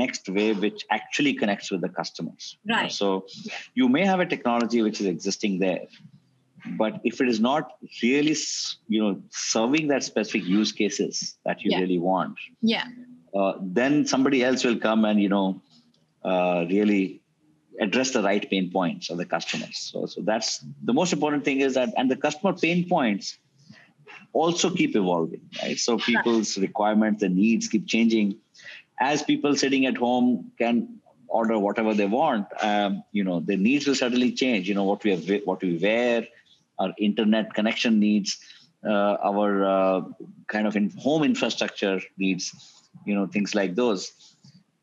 next 0.02 0.30
wave 0.38 0.62
which 0.66 0.84
actually 0.98 1.34
connects 1.42 1.72
with 1.72 1.82
the 1.86 1.90
customers. 2.00 2.46
Right. 2.76 2.92
So 3.00 3.08
you 3.82 3.88
may 3.96 4.04
have 4.12 4.20
a 4.26 4.26
technology 4.34 4.82
which 4.88 5.00
is 5.02 5.08
existing 5.16 5.60
there, 5.66 5.84
but 6.82 7.00
if 7.12 7.22
it 7.22 7.30
is 7.34 7.40
not 7.40 7.72
really, 8.04 8.36
you 8.96 9.02
know, 9.04 9.22
serving 9.30 9.88
that 9.94 10.04
specific 10.12 10.44
use 10.60 10.72
cases 10.82 11.38
that 11.46 11.64
you 11.64 11.72
Yeah. 11.72 11.82
really 11.84 12.00
want, 12.10 12.36
Yeah. 12.74 12.86
uh, 13.40 13.54
then 13.80 14.06
somebody 14.14 14.44
else 14.50 14.64
will 14.70 14.80
come 14.90 15.06
and 15.12 15.22
you 15.26 15.32
know 15.36 15.48
uh, 16.32 16.60
really 16.76 17.04
address 17.80 18.12
the 18.12 18.22
right 18.24 18.50
pain 18.50 18.72
points 18.72 19.10
of 19.10 19.18
the 19.18 19.26
customers. 19.26 19.78
So, 19.78 20.06
so 20.06 20.22
that's 20.22 20.64
the 20.84 20.94
most 20.94 21.14
important 21.14 21.46
thing 21.46 21.62
is 21.62 21.76
that, 21.76 21.90
and 21.98 22.10
the 22.10 22.16
customer 22.16 22.54
pain 22.54 22.88
points 22.88 23.38
also 24.34 24.70
keep 24.70 24.96
evolving, 24.96 25.42
right? 25.62 25.78
So 25.78 25.98
people's 25.98 26.58
requirements, 26.58 27.22
the 27.22 27.30
needs 27.30 27.68
keep 27.68 27.88
changing. 27.88 28.38
As 29.00 29.24
people 29.24 29.56
sitting 29.56 29.86
at 29.86 29.98
home 29.98 30.52
can 30.58 31.00
order 31.28 31.58
whatever 31.58 31.94
they 31.94 32.06
want, 32.06 32.48
um, 32.62 33.04
you 33.12 33.24
know, 33.24 33.40
their 33.40 33.58
needs 33.58 33.88
will 33.88 33.96
certainly 33.96 34.32
change. 34.34 34.68
You 34.68 34.76
know 34.76 34.84
what 34.84 35.04
we 35.04 35.12
have, 35.12 35.42
what 35.46 35.62
we 35.62 35.78
wear, 35.78 36.28
our 36.78 36.94
internet 36.98 37.54
connection 37.54 38.00
needs, 38.00 38.40
uh, 38.86 39.18
our 39.24 39.66
uh, 39.66 40.02
kind 40.48 40.68
of 40.68 40.76
in 40.76 40.90
home 40.92 41.24
infrastructure 41.24 42.02
needs, 42.18 42.54
you 43.06 43.16
know, 43.16 43.28
things 43.28 43.56
like 43.56 43.76
those. 43.76 44.29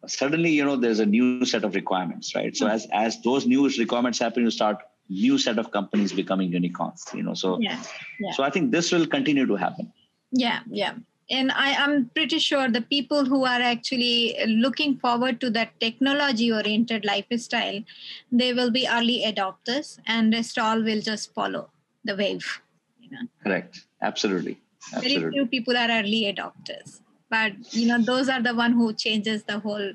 Suddenly, 0.07 0.51
you 0.51 0.65
know, 0.65 0.77
there's 0.77 1.01
a 1.01 1.07
new 1.07 1.45
set 1.45 1.65
of 1.65 1.75
requirements, 1.75 2.35
right? 2.35 2.57
So 2.57 2.67
hmm. 2.67 2.73
as 2.73 2.87
as 2.93 3.21
those 3.23 3.47
new 3.47 3.69
requirements 3.69 4.19
happen, 4.19 4.43
you 4.43 4.51
start 4.51 4.83
new 5.09 5.39
set 5.39 5.59
of 5.59 5.71
companies 5.71 6.13
becoming 6.13 6.53
unicorns. 6.53 7.05
You 7.15 7.23
know, 7.23 7.35
so 7.35 7.59
Yeah. 7.61 7.83
Yeah. 8.21 8.33
so 8.33 8.43
I 8.43 8.51
think 8.51 8.73
this 8.73 8.93
will 8.93 9.07
continue 9.07 9.47
to 9.47 9.57
happen. 9.57 9.93
Yeah, 10.33 10.61
yeah. 10.71 10.95
And 11.29 11.51
I 11.53 11.75
I'm 11.75 12.11
pretty 12.15 12.39
sure 12.39 12.69
the 12.69 12.83
people 12.83 13.25
who 13.25 13.45
are 13.45 13.61
actually 13.61 14.37
looking 14.47 14.97
forward 14.99 15.41
to 15.41 15.51
that 15.51 15.79
technology 15.81 16.53
oriented 16.53 17.05
lifestyle, 17.05 17.83
they 18.31 18.53
will 18.53 18.71
be 18.71 18.87
early 18.89 19.23
adopters 19.27 19.99
and 20.07 20.33
rest 20.33 20.59
all 20.59 20.83
will 20.83 21.01
just 21.01 21.35
follow 21.35 21.69
the 22.05 22.17
wave. 22.17 22.61
You 23.01 23.11
know, 23.11 23.27
Correct. 23.43 23.87
Absolutely. 24.03 24.61
very 24.93 25.31
few 25.31 25.47
people 25.47 25.77
are 25.77 25.91
early 25.91 26.33
adopters, 26.33 27.01
but 27.31 27.53
you 27.75 27.87
know, 27.87 28.03
those 28.03 28.29
are 28.29 28.43
the 28.43 28.55
one 28.55 28.73
who 28.73 28.93
changes 28.93 29.45
the 29.45 29.59
whole 29.59 29.93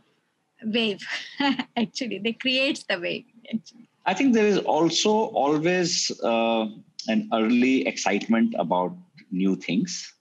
wave. 0.64 1.06
actually, 1.78 2.20
they 2.20 2.34
create 2.34 2.84
the 2.90 3.00
wave. 3.00 3.26
Actually. 3.54 3.90
I 4.06 4.14
think 4.14 4.34
there 4.34 4.48
is 4.48 4.58
also 4.60 5.12
always 5.12 6.12
uh, 6.24 6.68
an 7.08 7.30
early 7.34 7.88
excitement 7.88 8.56
about 8.58 8.96
new 9.32 9.56
things. 9.56 10.14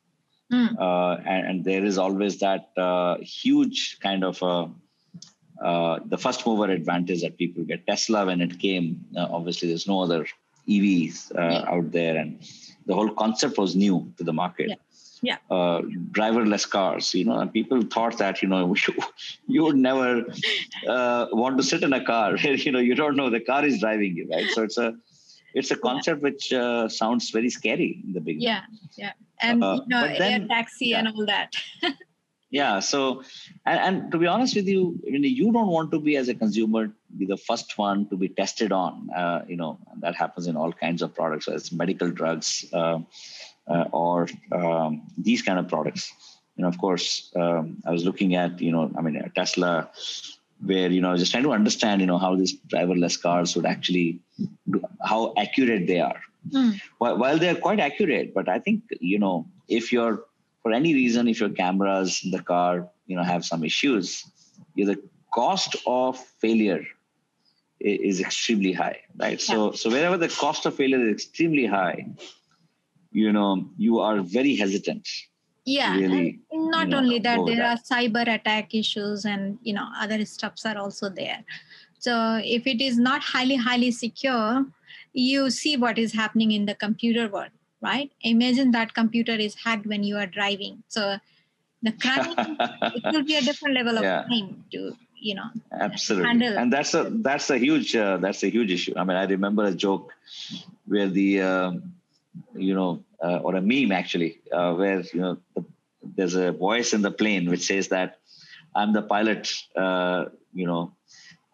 Mm. 0.52 0.78
Uh, 0.78 1.20
and, 1.24 1.46
and 1.46 1.64
there 1.64 1.84
is 1.84 1.96
always 1.96 2.38
that 2.40 2.70
uh, 2.76 3.16
huge 3.18 3.98
kind 4.00 4.24
of 4.24 4.42
uh, 4.42 4.66
uh, 5.62 6.00
the 6.06 6.18
first 6.18 6.44
mover 6.46 6.70
advantage 6.70 7.22
that 7.22 7.38
people 7.38 7.62
get. 7.64 7.86
Tesla, 7.86 8.26
when 8.26 8.40
it 8.40 8.58
came, 8.58 9.04
uh, 9.16 9.28
obviously 9.30 9.68
there's 9.68 9.86
no 9.86 10.00
other 10.00 10.26
EVs 10.68 11.36
uh, 11.36 11.40
Yeah. 11.40 11.70
out 11.74 11.92
there, 11.92 12.16
and 12.16 12.40
the 12.86 12.94
whole 12.94 13.10
concept 13.10 13.58
was 13.58 13.76
new 13.76 14.12
to 14.16 14.24
the 14.24 14.32
market. 14.32 14.70
Yeah. 14.70 14.74
Yeah. 15.22 15.36
Uh, 15.50 15.82
driverless 16.12 16.68
cars, 16.68 17.12
you 17.14 17.24
know, 17.26 17.38
and 17.38 17.52
people 17.52 17.82
thought 17.82 18.18
that 18.18 18.40
you 18.42 18.48
know 18.48 18.74
you, 18.86 18.94
you 19.46 19.62
would 19.64 19.76
never 19.76 20.24
uh, 20.88 21.26
want 21.32 21.58
to 21.58 21.62
sit 21.62 21.82
in 21.82 21.92
a 21.92 22.04
car 22.04 22.36
you 22.66 22.72
know 22.72 22.78
you 22.78 22.94
don't 22.94 23.16
know 23.16 23.30
the 23.30 23.40
car 23.40 23.64
is 23.64 23.80
driving 23.80 24.16
you, 24.16 24.28
right? 24.30 24.48
So 24.50 24.62
it's 24.62 24.78
a 24.78 24.94
it's 25.54 25.70
a 25.70 25.76
concept 25.76 26.22
which 26.22 26.52
uh, 26.52 26.88
sounds 26.88 27.30
very 27.30 27.50
scary 27.50 28.00
in 28.04 28.12
the 28.12 28.20
beginning. 28.20 28.42
Yeah, 28.42 28.62
yeah. 28.96 29.12
And 29.40 29.62
Uh, 29.62 29.80
you 29.82 29.88
know, 29.88 30.06
but 30.06 30.18
then- 30.18 30.42
air 30.42 30.48
taxi 30.48 30.94
and 30.94 31.08
all 31.08 31.26
that. 31.26 31.54
yeah 32.52 32.80
so 32.80 33.22
and, 33.64 33.78
and 33.86 34.12
to 34.12 34.18
be 34.18 34.26
honest 34.26 34.56
with 34.56 34.66
you 34.66 34.98
I 35.06 35.10
mean, 35.12 35.22
you 35.22 35.52
don't 35.52 35.68
want 35.68 35.92
to 35.92 36.00
be 36.00 36.16
as 36.16 36.28
a 36.28 36.34
consumer 36.34 36.92
be 37.16 37.24
the 37.24 37.36
first 37.36 37.78
one 37.78 38.08
to 38.08 38.16
be 38.16 38.28
tested 38.28 38.72
on 38.72 39.08
uh, 39.14 39.44
you 39.46 39.56
know 39.56 39.78
that 40.00 40.16
happens 40.16 40.46
in 40.48 40.56
all 40.56 40.72
kinds 40.72 41.00
of 41.00 41.14
products 41.14 41.46
as 41.46 41.70
medical 41.70 42.10
drugs 42.10 42.64
uh, 43.70 43.86
or 43.92 44.28
um, 44.52 45.02
these 45.16 45.42
kind 45.42 45.58
of 45.58 45.68
products. 45.68 46.12
You 46.56 46.62
know 46.62 46.68
of 46.68 46.78
course 46.78 47.32
um, 47.36 47.78
i 47.86 47.90
was 47.90 48.04
looking 48.04 48.34
at 48.34 48.60
you 48.60 48.72
know 48.72 48.90
i 48.98 49.00
mean 49.00 49.16
tesla 49.34 49.88
where 50.70 50.90
you 50.90 51.00
know 51.00 51.16
just 51.16 51.32
trying 51.32 51.44
to 51.44 51.52
understand 51.52 52.02
you 52.02 52.06
know 52.06 52.18
how 52.18 52.36
these 52.36 52.54
driverless 52.72 53.16
cars 53.26 53.56
would 53.56 53.64
actually 53.64 54.20
do, 54.70 54.82
how 55.02 55.32
accurate 55.38 55.86
they 55.86 56.00
are. 56.00 56.20
Mm. 56.54 56.80
while, 56.98 57.18
while 57.18 57.38
they're 57.38 57.60
quite 57.66 57.80
accurate 57.80 58.32
but 58.34 58.48
i 58.48 58.58
think 58.58 58.82
you 58.98 59.18
know 59.18 59.46
if 59.68 59.92
you're 59.92 60.24
for 60.62 60.72
any 60.72 60.94
reason 60.94 61.28
if 61.28 61.38
your 61.38 61.50
cameras 61.50 62.22
in 62.24 62.30
the 62.30 62.42
car 62.42 62.88
you 63.06 63.16
know 63.16 63.22
have 63.22 63.44
some 63.44 63.62
issues 63.62 64.24
you 64.74 64.86
the 64.86 64.98
cost 65.34 65.76
of 65.86 66.18
failure 66.44 66.82
is 67.78 68.20
extremely 68.20 68.72
high 68.72 68.98
right? 69.18 69.40
So 69.40 69.72
so 69.72 69.90
wherever 69.90 70.16
the 70.16 70.28
cost 70.28 70.64
of 70.66 70.74
failure 70.74 71.00
is 71.08 71.12
extremely 71.12 71.66
high 71.66 72.06
you 73.12 73.32
know 73.32 73.68
you 73.76 73.98
are 73.98 74.20
very 74.20 74.56
hesitant 74.56 75.06
yeah 75.64 75.94
really, 75.96 76.40
not 76.52 76.86
you 76.86 76.90
know, 76.90 76.98
only 76.98 77.18
that 77.18 77.44
there 77.46 77.56
that. 77.56 77.78
are 77.78 77.96
cyber 77.98 78.22
attack 78.34 78.74
issues 78.74 79.24
and 79.24 79.58
you 79.62 79.72
know 79.72 79.86
other 79.98 80.24
stuffs 80.24 80.64
are 80.64 80.78
also 80.78 81.08
there 81.08 81.44
so 81.98 82.40
if 82.44 82.66
it 82.66 82.80
is 82.80 82.98
not 82.98 83.22
highly 83.22 83.56
highly 83.56 83.90
secure 83.90 84.64
you 85.12 85.50
see 85.50 85.76
what 85.76 85.98
is 85.98 86.12
happening 86.12 86.52
in 86.52 86.66
the 86.66 86.74
computer 86.74 87.28
world 87.28 87.50
right 87.82 88.10
imagine 88.22 88.70
that 88.70 88.94
computer 88.94 89.32
is 89.32 89.54
hacked 89.54 89.86
when 89.86 90.02
you 90.02 90.16
are 90.16 90.26
driving 90.26 90.82
so 90.88 91.16
the 91.82 91.92
crime 91.92 92.34
it 92.94 93.04
will 93.10 93.24
be 93.24 93.36
a 93.36 93.42
different 93.42 93.74
level 93.74 93.96
of 93.98 94.04
Yeah. 94.04 94.24
crime 94.24 94.64
to 94.72 94.96
you 95.20 95.34
know 95.34 95.50
absolutely 95.72 96.28
handle. 96.28 96.58
and 96.58 96.72
that's 96.72 96.94
a 96.94 97.10
that's 97.10 97.50
a 97.50 97.58
huge 97.58 97.94
uh, 97.94 98.16
that's 98.16 98.42
a 98.42 98.48
huge 98.50 98.70
issue 98.70 98.94
i 98.96 99.04
mean 99.04 99.16
i 99.16 99.24
remember 99.24 99.64
a 99.64 99.74
joke 99.74 100.12
where 100.86 101.08
the 101.08 101.40
um, 101.42 101.92
you 102.54 102.74
know 102.74 103.04
uh, 103.22 103.38
or 103.44 103.54
a 103.56 103.60
meme 103.60 103.92
actually 103.92 104.40
uh, 104.52 104.72
where 104.74 105.00
you 105.12 105.20
know 105.20 105.36
the, 105.54 105.64
there's 106.16 106.34
a 106.34 106.52
voice 106.52 106.92
in 106.92 107.02
the 107.02 107.10
plane 107.10 107.48
which 107.50 107.64
says 107.66 107.88
that 107.88 108.18
i'm 108.74 108.92
the 108.92 109.02
pilot 109.02 109.50
uh, 109.76 110.24
you 110.52 110.66
know 110.66 110.92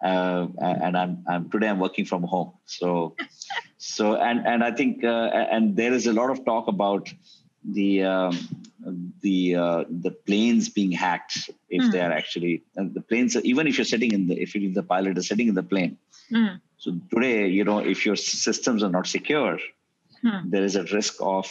uh, 0.05 0.47
and 0.61 0.97
I'm, 0.97 1.25
I'm 1.29 1.51
today 1.51 1.69
i'm 1.69 1.79
working 1.79 2.05
from 2.05 2.23
home 2.23 2.53
so 2.67 3.17
so 3.79 4.17
and 4.17 4.47
and 4.47 4.63
i 4.65 4.71
think 4.71 5.05
uh, 5.05 5.29
and 5.57 5.77
there 5.77 5.93
is 5.93 6.07
a 6.07 6.13
lot 6.13 6.31
of 6.31 6.45
talk 6.45 6.69
about 6.69 7.13
the 7.65 8.03
um, 8.05 8.39
the 9.23 9.55
uh, 9.57 9.85
the 9.89 10.11
planes 10.11 10.69
being 10.69 10.93
hacked 10.93 11.51
if 11.69 11.85
Hmm. 11.85 11.91
they 11.91 12.01
are 12.01 12.13
actually 12.13 12.63
and 12.77 12.95
the 12.95 13.01
planes 13.01 13.37
even 13.53 13.67
if 13.67 13.79
you're 13.79 13.85
sitting 13.95 14.13
in 14.13 14.27
the 14.29 14.41
if 14.41 14.55
you 14.55 14.73
the 14.73 14.83
pilot 14.83 15.19
is 15.19 15.29
sitting 15.29 15.49
in 15.49 15.55
the 15.55 15.63
plane 15.75 15.97
Mm. 16.33 16.61
so 16.77 16.93
today 17.15 17.47
you 17.49 17.65
know 17.65 17.79
if 17.79 18.05
your 18.07 18.17
systems 18.17 18.83
are 18.83 18.91
not 18.91 19.07
secure 19.07 19.59
Hmm. 20.27 20.51
there 20.51 20.65
is 20.65 20.75
a 20.75 20.83
risk 20.85 21.17
of 21.21 21.47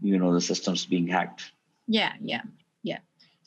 you 0.00 0.18
know 0.18 0.32
the 0.32 0.40
systems 0.40 0.86
being 0.86 1.08
hacked. 1.08 1.50
Yeah 1.88 2.12
yeah 2.20 2.42
yeah. 2.82 2.98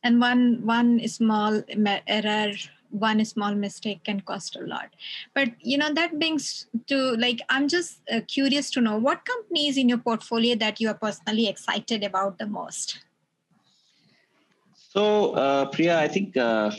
And 0.04 0.20
one 0.20 0.66
one 0.66 1.08
small 1.08 1.64
error 2.08 2.52
one 2.90 3.24
small 3.24 3.56
mistake 3.56 4.04
can 4.04 4.20
cost 4.20 4.58
a 4.58 4.66
lot. 4.66 4.90
But 5.34 5.52
you 5.62 5.78
know 5.78 5.94
that 5.94 6.20
brings 6.20 6.66
to 6.88 6.98
like 7.16 7.40
i'm 7.50 7.70
just 7.70 8.02
uh, 8.12 8.20
curious 8.28 8.70
to 8.72 8.82
know 8.82 8.98
what 8.98 9.24
companies 9.24 9.78
in 9.78 9.88
your 9.88 10.00
portfolio 10.00 10.56
that 10.56 10.82
you 10.82 10.90
are 10.90 11.00
personally 11.08 11.48
excited 11.48 12.04
about 12.04 12.38
the 12.38 12.48
most? 12.48 13.00
So 14.76 15.34
uh, 15.34 15.66
priya 15.68 16.00
i 16.00 16.10
think 16.10 16.36
uh, 16.36 16.72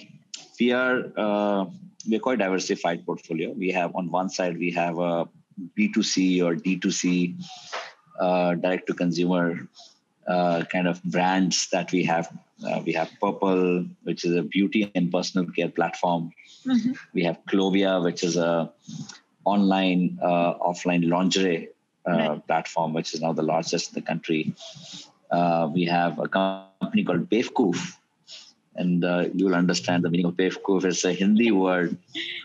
we 0.61 0.73
are 0.73 1.05
uh, 1.17 1.65
we're 2.07 2.21
quite 2.21 2.39
diversified 2.39 3.07
portfolio. 3.07 3.53
We 3.53 3.71
have 3.71 3.95
on 3.95 4.11
one 4.11 4.29
side 4.29 4.59
we 4.59 4.73
have 4.73 4.99
a 4.99 5.29
b2c 5.79 6.43
or 6.43 6.55
d2c 6.57 7.35
uh, 8.21 8.55
direct 8.55 8.87
to 8.87 8.95
consumer 8.95 9.69
uh, 10.29 10.65
kind 10.73 10.87
of 10.87 11.03
brands 11.05 11.69
that 11.73 11.91
we 11.93 12.05
have. 12.05 12.29
Uh, 12.65 12.81
we 12.87 12.93
have 12.93 13.11
Purplle, 13.21 13.89
which 14.05 14.25
is 14.25 14.37
a 14.37 14.43
beauty 14.43 14.83
and 14.95 15.11
personal 15.11 15.47
care 15.47 15.69
platform. 15.69 16.31
Mhm. 16.65 16.97
We 17.13 17.25
have 17.25 17.39
Clovia, 17.51 18.03
which 18.03 18.23
is 18.23 18.37
a 18.37 18.71
online 19.45 20.19
uh, 20.23 20.55
offline 20.59 21.09
lingerie 21.09 21.69
uh, 22.07 22.13
Right. 22.13 22.47
platform, 22.47 22.93
which 22.95 23.15
is 23.15 23.21
now 23.21 23.33
the 23.33 23.43
largest 23.43 23.91
in 23.91 23.95
the 23.95 24.07
country. 24.07 24.55
Uh, 25.31 25.69
we 25.73 25.85
have 25.87 26.19
a 26.19 26.29
company 26.29 27.05
called 27.05 27.29
Bewakoof, 27.31 27.97
and 28.77 29.05
uh, 29.05 29.27
you'll 29.35 29.55
understand 29.55 30.03
the 30.05 30.11
meaning 30.11 30.27
of 30.27 30.35
Bewakoof. 30.35 30.85
It's 30.85 31.05
a 31.05 31.13
Hindi 31.13 31.51
word 31.53 31.97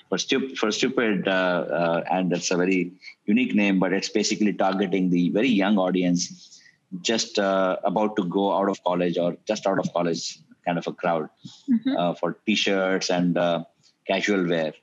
for, 0.09 0.17
stup- 0.17 0.57
for 0.57 0.71
stupid, 0.71 1.27
uh, 1.27 1.31
uh, 1.31 2.03
and 2.11 2.31
it's 2.33 2.51
a 2.51 2.57
very 2.57 2.91
unique 3.25 3.55
name, 3.55 3.79
but 3.79 3.93
it's 3.93 4.09
basically 4.09 4.53
targeting 4.53 5.09
the 5.09 5.29
very 5.29 5.49
young 5.49 5.77
audience 5.77 6.61
just 7.01 7.37
uh, 7.39 7.77
about 7.83 8.15
to 8.15 8.23
go 8.25 8.53
out 8.57 8.69
of 8.69 8.83
college 8.83 9.17
or 9.17 9.35
just 9.45 9.67
out 9.67 9.79
of 9.79 9.91
college 9.93 10.39
kind 10.65 10.77
of 10.77 10.87
a 10.87 10.93
crowd 10.93 11.29
Mhm. 11.69 11.97
uh, 11.97 12.13
for 12.13 12.37
t-shirts 12.45 13.09
and 13.09 13.37
uh, 13.37 13.63
casual 14.05 14.45
wear. 14.47 14.73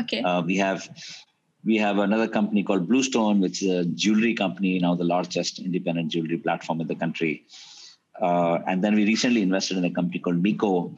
okay 0.00 0.20
Uh, 0.22 0.40
we 0.42 0.56
have 0.56 0.88
we 1.64 1.76
have 1.76 1.98
another 1.98 2.26
company 2.26 2.62
called 2.62 2.88
Bluestone, 2.88 3.38
which 3.40 3.62
is 3.62 3.70
a 3.70 3.84
jewelry 3.84 4.34
company 4.34 4.78
now 4.78 4.94
the 4.94 5.04
largest 5.04 5.58
independent 5.58 6.10
jewelry 6.10 6.38
platform 6.38 6.80
in 6.80 6.86
the 6.86 6.94
country. 6.94 7.44
Uh, 8.20 8.58
and 8.66 8.82
then 8.82 8.94
we 8.94 9.04
recently 9.04 9.42
invested 9.42 9.76
in 9.78 9.84
a 9.84 9.90
company 9.90 10.18
called 10.18 10.42
Miko, 10.42 10.94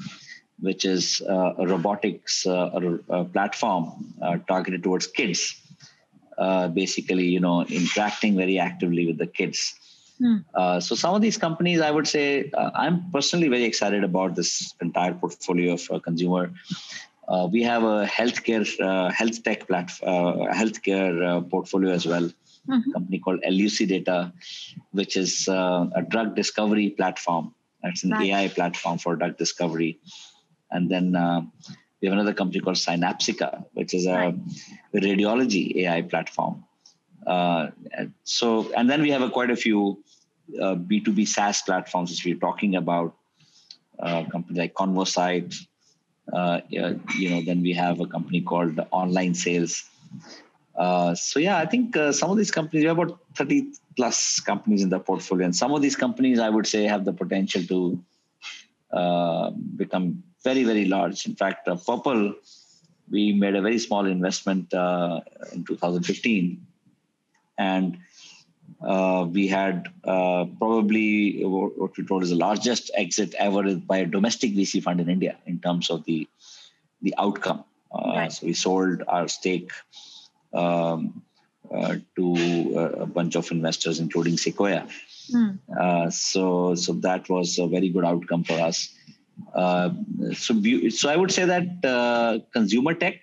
which 0.61 0.85
is 0.85 1.23
uh, 1.29 1.55
a 1.59 1.67
robotics 1.67 2.47
uh, 2.47 2.99
a, 3.09 3.25
platform 3.25 4.15
uh, 4.23 4.39
targeted 4.49 4.83
towards 4.83 5.07
kids. 5.07 5.57
Uh, 6.39 6.69
basically, 6.69 7.25
you 7.27 7.41
know, 7.41 7.63
interacting 7.65 8.37
very 8.37 8.59
actively 8.59 9.07
with 9.07 9.19
the 9.19 9.27
kids. 9.27 9.75
Uh, 10.55 10.81
so 10.81 10.95
some 10.95 11.15
of 11.15 11.21
these 11.21 11.37
companies, 11.37 11.81
I 11.81 11.91
would 11.91 12.07
say, 12.07 12.51
uh, 12.55 12.71
I'm 12.75 13.11
personally 13.11 13.49
very 13.49 13.65
excited 13.65 14.05
about 14.05 14.35
this 14.37 14.75
entire 14.81 15.15
portfolio 15.15 15.75
of 15.75 16.03
consumer. 16.03 16.53
we 17.51 17.63
have 17.63 17.83
a 17.83 18.07
healthcare, 18.07 18.67
health 19.13 19.43
tech 19.43 19.67
platform, 19.67 20.49
healthcare 20.61 21.49
portfolio 21.51 21.93
as 21.93 22.07
well. 22.07 22.31
Mm-hmm. 22.69 22.93
company 22.93 23.19
called 23.19 23.41
Elucidata, 23.43 24.33
which 24.93 25.17
is 25.17 25.49
a 25.49 26.07
drug 26.09 26.37
discovery 26.37 26.91
platform. 26.91 27.53
It's 27.83 28.05
an 28.05 28.11
right. 28.11 28.31
AI 28.31 28.49
platform 28.49 28.99
for 28.99 29.17
drug 29.17 29.37
discovery. 29.37 29.99
And 30.71 30.89
then 30.89 31.17
uh, 31.17 31.43
we 32.01 32.09
have 32.09 32.13
another 32.13 32.33
company 32.33 32.61
called 32.61 32.77
Synapsica, 32.77 33.65
which 33.75 33.95
is 33.95 34.07
a 34.07 34.15
right. 34.15 34.35
radiology 34.95 35.77
AI 35.79 36.03
platform. 36.03 36.65
Uh, 37.27 37.69
so, 38.25 38.73
and 38.77 38.91
then 38.91 39.03
we 39.03 39.11
have 39.11 39.23
a, 39.23 39.31
quite 39.31 39.51
a 39.51 39.57
few 39.57 40.03
uh, 40.61 40.75
B2B 40.75 41.29
SaaS 41.29 41.63
platforms 41.63 42.11
which 42.11 42.25
we're 42.25 42.37
talking 42.37 42.77
about, 42.77 43.17
uh, 44.01 44.25
companies 44.31 44.59
like 44.59 44.75
Convosight. 44.75 45.55
Uh, 46.33 46.61
you 46.69 47.31
know, 47.31 47.43
then 47.43 47.63
we 47.63 47.73
have 47.73 48.01
a 48.01 48.07
company 48.07 48.41
called 48.41 48.81
Online 48.91 49.35
Sales. 49.35 49.85
Uh, 50.75 51.15
so 51.15 51.39
yeah, 51.39 51.59
I 51.59 51.67
think 51.67 51.97
uh, 51.97 52.13
some 52.13 52.31
of 52.31 52.37
these 52.37 52.51
companies, 52.51 52.83
we 52.83 52.89
have 52.89 52.99
about 52.99 53.19
30 53.37 53.73
plus 53.97 54.41
companies 54.41 54.83
in 54.83 54.89
the 54.89 54.99
portfolio, 54.99 55.45
and 55.45 55.55
some 55.55 55.73
of 55.73 55.83
these 55.83 55.97
companies, 55.97 56.39
I 56.39 56.49
would 56.49 56.67
say, 56.67 56.85
have 56.85 57.05
the 57.05 57.13
potential 57.13 57.63
to 57.65 58.03
uh, 58.93 59.51
become 59.51 60.23
very, 60.45 60.65
very 60.65 60.87
large. 60.87 61.27
In 61.27 61.35
fact, 61.37 61.69
uh, 61.69 61.77
Purplle, 61.77 62.35
we 63.11 63.33
made 63.33 63.55
a 63.55 63.63
very 63.63 63.79
small 63.79 64.07
investment 64.07 64.73
uh, 64.73 65.21
in 65.53 65.65
2015, 65.65 66.67
and 67.59 67.99
uh, 68.83 69.27
we 69.31 69.47
had 69.47 69.89
uh, 70.05 70.47
probably 70.59 71.45
what 71.45 71.97
we 71.97 72.05
told 72.05 72.23
is 72.23 72.31
the 72.31 72.37
largest 72.37 72.91
exit 72.95 73.35
ever 73.39 73.77
by 73.77 73.99
a 73.99 74.07
domestic 74.07 74.53
VC 74.53 74.83
fund 74.83 75.01
in 75.01 75.09
India 75.09 75.37
in 75.47 75.59
terms 75.61 75.91
of 75.91 76.05
the 76.05 76.27
the 77.03 77.15
outcome. 77.19 77.65
Uh, 77.93 78.13
right. 78.15 78.33
So 78.33 78.47
we 78.47 78.55
sold 78.55 79.03
our 79.07 79.29
stake 79.29 79.71
um, 80.55 81.23
uh, 81.75 81.97
to 82.17 82.97
a 83.01 83.07
bunch 83.07 83.37
of 83.37 83.51
investors, 83.51 83.99
including 83.99 84.37
Sequoia. 84.37 84.87
Mm. 85.33 86.13
so 86.13 86.75
so 86.75 86.93
that 86.95 87.29
was 87.29 87.59
a 87.59 87.67
very 87.67 87.89
good 87.89 88.05
outcome 88.05 88.45
for 88.45 88.55
us. 88.61 88.91
Uh, 89.55 89.91
so, 90.35 90.61
so 90.91 91.09
I 91.09 91.17
would 91.17 91.31
say 91.31 91.45
that 91.45 91.85
uh, 91.85 92.39
consumer 92.53 92.95
tech 92.95 93.21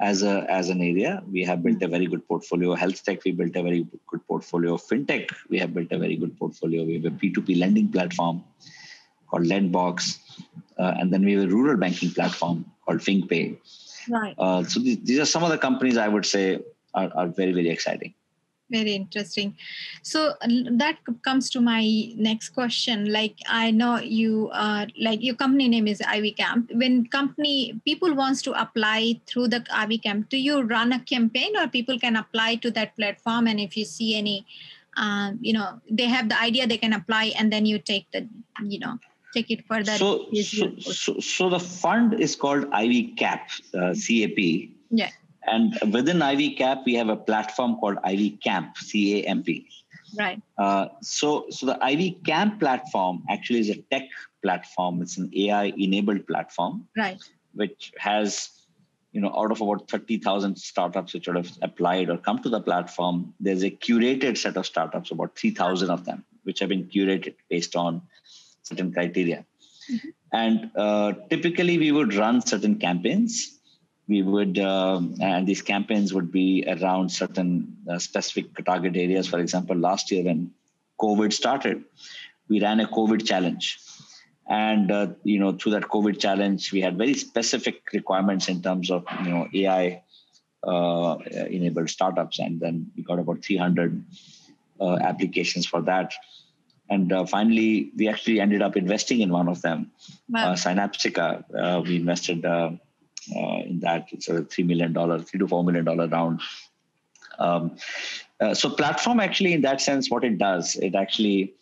as 0.00 0.22
a 0.22 0.46
as 0.50 0.70
an 0.70 0.80
area, 0.80 1.22
we 1.30 1.44
have 1.44 1.62
built 1.62 1.82
a 1.82 1.88
very 1.88 2.06
good 2.06 2.26
portfolio. 2.26 2.74
Health 2.74 3.04
tech, 3.04 3.22
we 3.24 3.32
built 3.32 3.54
a 3.54 3.62
very 3.62 3.86
good 4.10 4.26
portfolio. 4.26 4.76
FinTech, 4.76 5.30
we 5.50 5.58
have 5.58 5.74
built 5.74 5.92
a 5.92 5.98
very 5.98 6.16
good 6.16 6.38
portfolio. 6.38 6.84
We 6.84 6.94
have 6.94 7.04
a 7.04 7.10
P2P 7.10 7.58
lending 7.58 7.88
platform 7.88 8.42
called 9.28 9.44
Lendbox, 9.44 10.18
uh, 10.78 10.94
and 10.98 11.12
then 11.12 11.24
we 11.24 11.34
have 11.34 11.44
a 11.44 11.48
rural 11.48 11.76
banking 11.76 12.10
platform 12.10 12.64
called 12.84 13.00
Fingpay. 13.00 13.58
Right. 14.10 14.34
Uh, 14.38 14.64
so 14.64 14.80
these, 14.80 14.98
these 15.02 15.18
are 15.20 15.26
some 15.26 15.44
of 15.44 15.50
the 15.50 15.58
companies 15.58 15.96
I 15.96 16.08
would 16.08 16.26
say 16.26 16.58
are, 16.94 17.10
are 17.14 17.28
very 17.28 17.52
very 17.52 17.70
exciting. 17.70 18.14
Very 18.70 18.92
interesting. 18.94 19.56
So 20.02 20.34
that 20.42 20.98
comes 21.24 21.50
to 21.50 21.60
my 21.60 22.12
next 22.16 22.50
question. 22.50 23.12
Like 23.12 23.36
i 23.48 23.70
know 23.70 23.98
you 23.98 24.50
are 24.52 24.86
like 25.00 25.22
your 25.22 25.34
company 25.34 25.68
name 25.68 25.88
is 25.88 26.00
ivy 26.06 26.32
camp. 26.32 26.70
When 26.72 27.06
company 27.06 27.80
people 27.84 28.14
wants 28.14 28.42
to 28.42 28.52
apply 28.60 29.20
through 29.26 29.48
the 29.48 29.64
ivy 29.72 29.98
camp 29.98 30.28
do 30.28 30.36
you 30.36 30.62
run 30.62 30.92
a 30.92 31.00
campaign 31.00 31.56
or 31.56 31.66
people 31.68 31.98
can 31.98 32.16
apply 32.16 32.56
to 32.56 32.70
that 32.72 32.96
platform? 32.96 33.46
And 33.48 33.58
if 33.58 33.76
you 33.76 33.84
see 33.84 34.16
any 34.16 34.46
uh, 34.96 35.32
you 35.40 35.52
know 35.52 35.80
they 35.90 36.06
have 36.06 36.28
the 36.28 36.40
idea 36.40 36.66
they 36.66 36.78
can 36.78 36.92
apply 36.92 37.32
and 37.38 37.52
then 37.52 37.66
you 37.66 37.78
take 37.78 38.10
the 38.12 38.28
you 38.64 38.78
know 38.78 38.98
take 39.34 39.50
it 39.50 39.64
further 39.66 39.92
so 39.92 40.26
so, 40.32 40.72
so, 40.78 41.18
so 41.20 41.48
the 41.50 41.60
fund 41.60 42.14
is 42.20 42.34
called 42.34 42.66
ivy 42.72 43.02
cap 43.14 43.50
uh, 43.74 43.94
cap 43.94 44.36
yeah 44.90 45.10
and 45.46 45.78
within 45.92 46.22
Ivy 46.22 46.54
Cap, 46.54 46.82
we 46.84 46.94
have 46.94 47.08
a 47.08 47.16
platform 47.16 47.76
called 47.76 47.98
Ivy 48.04 48.30
Camp, 48.30 48.76
C 48.76 49.22
A 49.22 49.26
M 49.26 49.42
P. 49.42 49.68
Right. 50.18 50.40
Uh, 50.58 50.88
so, 51.02 51.46
so 51.50 51.66
the 51.66 51.82
Ivy 51.84 52.12
Camp 52.24 52.60
platform 52.60 53.22
actually 53.28 53.60
is 53.60 53.70
a 53.70 53.76
tech 53.90 54.08
platform. 54.42 55.00
It's 55.02 55.16
an 55.18 55.30
AI-enabled 55.34 56.26
platform. 56.26 56.88
Right. 56.96 57.18
Which 57.54 57.92
has, 57.98 58.50
you 59.12 59.20
know, 59.20 59.32
out 59.36 59.50
of 59.50 59.60
about 59.60 59.88
thirty 59.88 60.18
thousand 60.18 60.56
startups 60.56 61.14
which 61.14 61.26
would 61.26 61.36
have 61.36 61.50
applied 61.62 62.10
or 62.10 62.18
come 62.18 62.40
to 62.42 62.48
the 62.48 62.60
platform, 62.60 63.34
there's 63.40 63.64
a 63.64 63.70
curated 63.70 64.36
set 64.38 64.56
of 64.56 64.66
startups, 64.66 65.10
about 65.10 65.36
three 65.36 65.50
thousand 65.50 65.90
of 65.90 66.04
them, 66.04 66.24
which 66.44 66.60
have 66.60 66.68
been 66.68 66.84
curated 66.84 67.34
based 67.48 67.74
on 67.74 68.02
certain 68.70 68.92
criteria. 68.92 69.44
Mm-hmm. 69.90 70.08
And 70.32 70.70
uh, 70.76 71.12
typically, 71.28 71.78
we 71.78 71.92
would 71.92 72.14
run 72.14 72.40
certain 72.40 72.76
campaigns. 72.76 73.58
We 74.08 74.22
would 74.22 74.58
um, 74.58 75.14
and 75.20 75.46
these 75.46 75.62
campaigns 75.62 76.12
would 76.12 76.32
be 76.32 76.64
around 76.66 77.10
certain 77.10 77.76
uh, 77.88 77.98
specific 77.98 78.64
target 78.64 78.96
areas. 78.96 79.28
For 79.28 79.38
example 79.38 79.76
last 79.76 80.10
year 80.10 80.24
when 80.24 80.50
covid 81.00 81.32
started 81.32 81.84
we 82.48 82.60
ran 82.60 82.80
a 82.80 82.88
covid 82.88 83.24
challenge. 83.24 83.78
And 84.48 84.90
uh, 84.90 85.06
you 85.22 85.38
know 85.38 85.52
through 85.52 85.72
that 85.72 85.84
covid 85.84 86.18
challenge 86.18 86.72
we 86.72 86.80
had 86.80 86.98
very 86.98 87.14
specific 87.14 87.82
requirements 87.92 88.48
in 88.48 88.62
terms 88.62 88.90
of 88.90 89.04
you 89.24 89.30
know 89.30 89.46
ai 89.54 90.02
uh, 90.64 91.16
enabled 91.58 91.88
startups. 91.88 92.40
And 92.40 92.58
then 92.58 92.90
we 92.96 93.04
got 93.04 93.20
about 93.20 93.44
300 93.44 94.04
uh, 94.80 94.96
applications 94.96 95.66
for 95.66 95.82
that 95.82 96.12
and 96.90 97.12
uh, 97.12 97.24
finally 97.24 97.90
we 97.96 98.08
actually 98.08 98.40
ended 98.40 98.62
up 98.62 98.76
investing 98.76 99.20
in 99.20 99.30
one 99.30 99.48
of 99.48 99.62
them 99.62 99.90
wow. 100.28 100.50
Uh, 100.50 100.54
synapsica 100.54 101.84
we 101.86 101.96
invested 101.96 102.44
uh, 103.34 103.62
in 103.64 103.80
that. 103.80 104.08
It's 104.12 104.28
a 104.28 104.42
three 104.44 104.64
million 104.64 104.92
dollar, 104.92 105.20
three 105.20 105.38
to 105.38 105.48
four 105.48 105.64
million 105.64 105.84
dollar 105.84 106.08
round. 106.08 106.40
Um, 107.38 107.76
uh, 108.40 108.54
so 108.54 108.70
platform 108.70 109.20
actually, 109.20 109.52
in 109.52 109.62
that 109.62 109.80
sense, 109.80 110.10
what 110.10 110.24
it 110.24 110.38
does, 110.38 110.76
it 110.76 110.94
actually, 110.94 111.54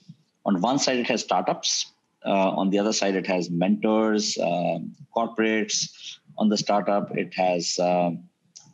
on 0.45 0.61
one 0.61 0.79
side, 0.79 0.99
it 0.99 1.07
has 1.09 1.23
startups. 1.23 1.93
Uh, 2.25 2.51
on 2.51 2.71
the 2.71 2.79
other 2.79 2.93
side, 2.93 3.14
it 3.14 3.27
has 3.27 3.49
mentors, 3.51 4.38
um, 4.38 4.95
corporates. 5.17 6.19
On 6.37 6.49
the 6.49 6.57
startup, 6.57 7.17
it 7.17 7.35
has 7.35 7.79
um, 7.79 8.25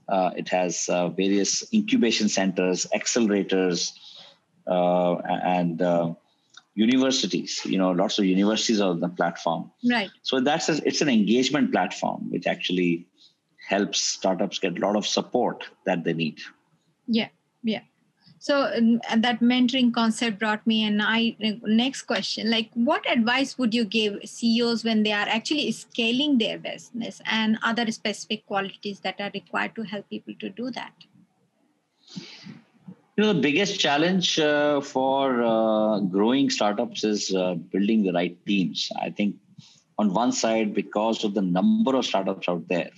uh, 0.09 0.31
it 0.37 0.49
has 0.49 0.89
uh, 0.91 1.09
various 1.09 1.65
incubation 1.73 2.29
centers, 2.29 2.87
accelerators, 2.95 3.93
uh, 4.67 5.15
and 5.17 5.81
universities 6.75 7.63
you 7.65 7.79
know 7.79 7.93
lots 7.93 8.19
of 8.19 8.25
universities 8.25 8.81
are 8.81 8.91
on 8.91 9.01
the 9.01 9.09
platform. 9.09 9.71
Right. 9.89 10.11
So 10.23 10.41
that's 10.41 10.69
a, 10.69 10.87
it's 10.87 11.01
an 11.01 11.09
engagement 11.09 11.73
platform 11.73 12.31
which 12.31 12.47
actually 12.47 13.07
helps 13.69 14.03
startups 14.03 14.59
get 14.59 14.77
a 14.77 14.81
lot 14.81 14.97
of 14.97 15.07
support 15.07 15.65
that 15.87 16.05
they 16.05 16.13
need. 16.13 16.41
Yeah 17.07 17.29
yeah. 17.65 17.81
So 18.39 18.71
that 19.17 19.41
mentoring 19.41 19.95
concept 19.95 20.39
brought 20.39 20.67
me 20.67 20.85
and 20.85 21.01
i 21.03 21.35
next 21.41 22.03
question 22.03 22.51
like 22.51 22.69
what 22.75 23.11
advice 23.11 23.57
would 23.57 23.73
you 23.73 23.87
give 23.87 24.19
ceos 24.23 24.85
when 24.85 25.03
they 25.03 25.13
are 25.13 25.27
actually 25.37 25.73
scaling 25.73 26.37
their 26.37 26.59
business 26.59 27.23
and 27.25 27.59
other 27.63 27.91
specific 27.91 28.45
qualities 28.45 29.01
that 29.01 29.19
are 29.19 29.31
required 29.33 29.75
to 29.77 29.83
help 29.83 30.11
people 30.11 30.35
to 30.41 30.51
do 30.51 30.71
that 30.71 30.93
you 33.17 33.23
know, 33.23 33.33
the 33.33 33.41
biggest 33.41 33.79
challenge 33.79 34.39
uh, 34.41 34.81
for 34.81 35.43
uh, 35.43 36.01
growing 36.01 36.51
startups 36.51 37.05
is 37.05 37.33
uh, 37.35 37.55
building 37.55 38.03
the 38.03 38.13
right 38.13 38.37
teams. 38.45 38.91
I 39.01 39.11
think 39.11 39.37
on 39.99 40.13
one 40.13 40.33
side, 40.33 40.75
because 40.75 41.23
of 41.23 41.35
the 41.35 41.43
number 41.43 41.95
of 41.95 42.05
startups 42.05 42.49
out 42.49 42.67
there, 42.67 42.91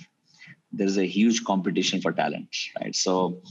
there 0.73 0.87
is 0.87 0.97
a 0.97 1.05
huge 1.07 1.45
competition 1.45 2.01
for 2.01 2.13
talent, 2.13 2.49
right? 2.81 2.95
So 2.95 3.43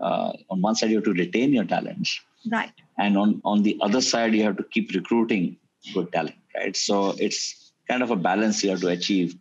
uh, 0.00 0.32
on 0.48 0.62
one 0.62 0.74
side, 0.74 0.90
you 0.90 0.96
have 0.96 1.04
to 1.04 1.12
retain 1.12 1.52
your 1.52 1.64
talent, 1.64 2.08
right? 2.50 2.72
And 2.98 3.18
on 3.18 3.42
on 3.44 3.62
the 3.62 3.76
other 3.82 4.00
side, 4.00 4.34
you 4.34 4.42
have 4.44 4.56
to 4.56 4.64
keep 4.64 4.92
recruiting 4.94 5.58
good 5.92 6.10
talent, 6.12 6.36
right? 6.56 6.74
So 6.74 7.14
it's 7.18 7.72
kind 7.88 8.02
of 8.02 8.10
a 8.10 8.16
balance 8.16 8.64
you 8.64 8.70
have 8.70 8.80
to 8.80 8.88
achieve. 8.88 9.36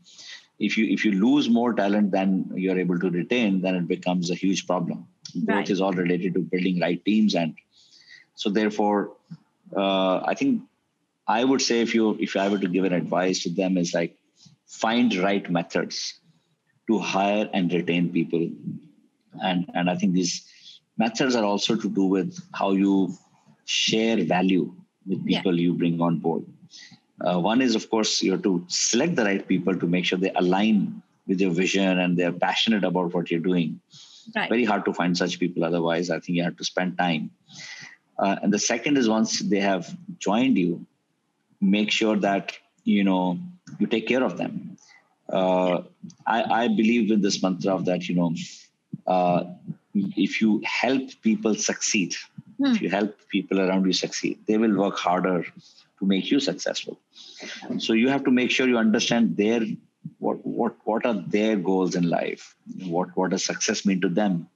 If 0.60 0.78
you 0.78 0.88
if 0.88 1.06
you 1.06 1.13
lose 1.13 1.50
more 1.50 1.74
talent 1.74 2.12
than 2.12 2.52
you're 2.54 2.78
able 2.78 3.00
to 3.00 3.10
retain, 3.10 3.62
then 3.62 3.76
it 3.76 3.88
becomes 3.88 4.30
a 4.30 4.36
huge 4.36 4.67
problem 4.67 5.08
both 5.36 5.56
right. 5.56 5.70
is 5.70 5.82
all 5.82 5.94
related 5.94 6.34
to 6.34 6.39
building 6.39 6.80
right 6.80 7.04
teams 7.06 7.36
and 7.36 7.56
so 8.36 8.50
therefore 8.50 9.12
uh, 9.76 10.18
i 10.26 10.34
think 10.34 10.62
i 11.28 11.44
would 11.44 11.62
say 11.62 11.82
if 11.82 11.96
you 11.96 12.18
if 12.20 12.36
i 12.36 12.48
were 12.48 12.60
to 12.60 12.68
give 12.68 12.86
an 12.86 12.94
advice 12.94 13.44
to 13.44 13.50
them 13.50 13.78
is 13.78 13.94
like 13.94 14.15
find 14.68 15.15
right 15.15 15.50
methods 15.50 16.20
to 16.88 17.00
hire 17.00 17.50
and 17.54 17.74
retain 17.74 18.12
people 18.12 18.48
and 19.44 19.70
and 19.74 19.89
i 19.89 19.96
think 19.96 20.13
these 20.13 20.36
methods 20.98 21.36
are 21.36 21.46
also 21.46 21.76
to 21.76 21.89
do 21.89 22.06
with 22.06 22.39
how 22.54 22.72
you 22.72 22.94
share 23.65 24.24
value 24.24 24.72
with 25.08 25.26
people 25.26 25.56
yeah. 25.56 25.63
you 25.68 25.74
bring 25.74 26.02
on 26.02 26.18
board 26.18 26.46
Uh, 27.22 27.39
one 27.39 27.62
is, 27.62 27.76
of 27.76 27.89
course, 27.89 28.24
you 28.24 28.32
have 28.32 28.44
to 28.44 28.65
select 28.68 29.15
the 29.15 29.24
right 29.26 29.46
people 29.48 29.76
to 29.76 29.88
make 29.88 30.06
sure 30.06 30.18
they 30.18 30.32
align 30.36 31.02
with 31.28 31.42
your 31.42 31.52
vision 31.52 32.00
and 32.00 32.18
they're 32.18 32.32
passionate 32.32 32.84
about 32.84 33.13
what 33.13 33.30
you're 33.30 33.39
doing. 33.39 33.80
Right. 34.36 34.50
Very 34.50 34.66
hard 34.66 34.86
to 34.86 34.94
find 34.94 35.18
such 35.18 35.40
people. 35.40 35.64
Otherwise, 35.64 36.10
I 36.10 36.20
think 36.20 36.38
you 36.38 36.44
have 36.44 36.58
to 36.58 36.64
spend 36.64 36.98
time. 36.98 37.32
Uh, 38.18 38.36
and 38.42 38.54
the 38.54 38.60
second 38.60 38.98
is 38.98 39.08
once 39.08 39.40
they 39.40 39.60
have 39.60 39.96
joined 40.20 40.58
you, 40.58 40.86
make 41.62 41.92
sure 41.92 42.18
that 42.18 42.58
you 42.84 43.04
know 43.04 43.40
you 43.80 43.88
take 43.88 44.08
care 44.08 44.24
of 44.24 44.38
them. 44.38 44.78
Uh, 45.32 45.84
I, 46.26 46.64
I, 46.64 46.68
believe 46.68 47.12
in 47.12 47.22
this 47.22 47.42
mantra 47.44 47.76
of 47.76 47.86
that 47.86 48.10
you 48.10 48.16
know 48.16 48.34
uh, 49.06 49.44
if 49.94 50.42
you 50.42 50.62
help 50.66 51.10
people 51.22 51.54
succeed, 51.56 52.16
hmm. 52.58 52.66
if 52.66 52.82
you 52.82 52.90
help 52.90 53.16
people 53.30 53.62
around 53.62 53.86
you 53.86 53.94
succeed, 53.94 54.40
they 54.48 54.58
will 54.58 54.76
work 54.76 54.98
harder 54.98 55.46
to 56.00 56.06
make 56.06 56.32
you 56.32 56.40
successful. 56.40 57.00
So 57.78 57.94
you 57.94 58.10
have 58.10 58.24
to 58.24 58.32
make 58.32 58.52
sure 58.52 58.68
you 58.68 58.78
understand 58.78 59.38
their 59.38 59.62
what 60.20 60.46
what 60.46 60.76
what 60.84 61.06
are 61.06 61.16
their 61.28 61.56
goals 61.56 61.96
in 61.96 62.10
life, 62.10 62.56
what 62.86 63.10
what 63.16 63.32
does 63.32 63.44
success 63.44 63.86
mean 63.86 64.02
to 64.02 64.10
them. 64.10 64.48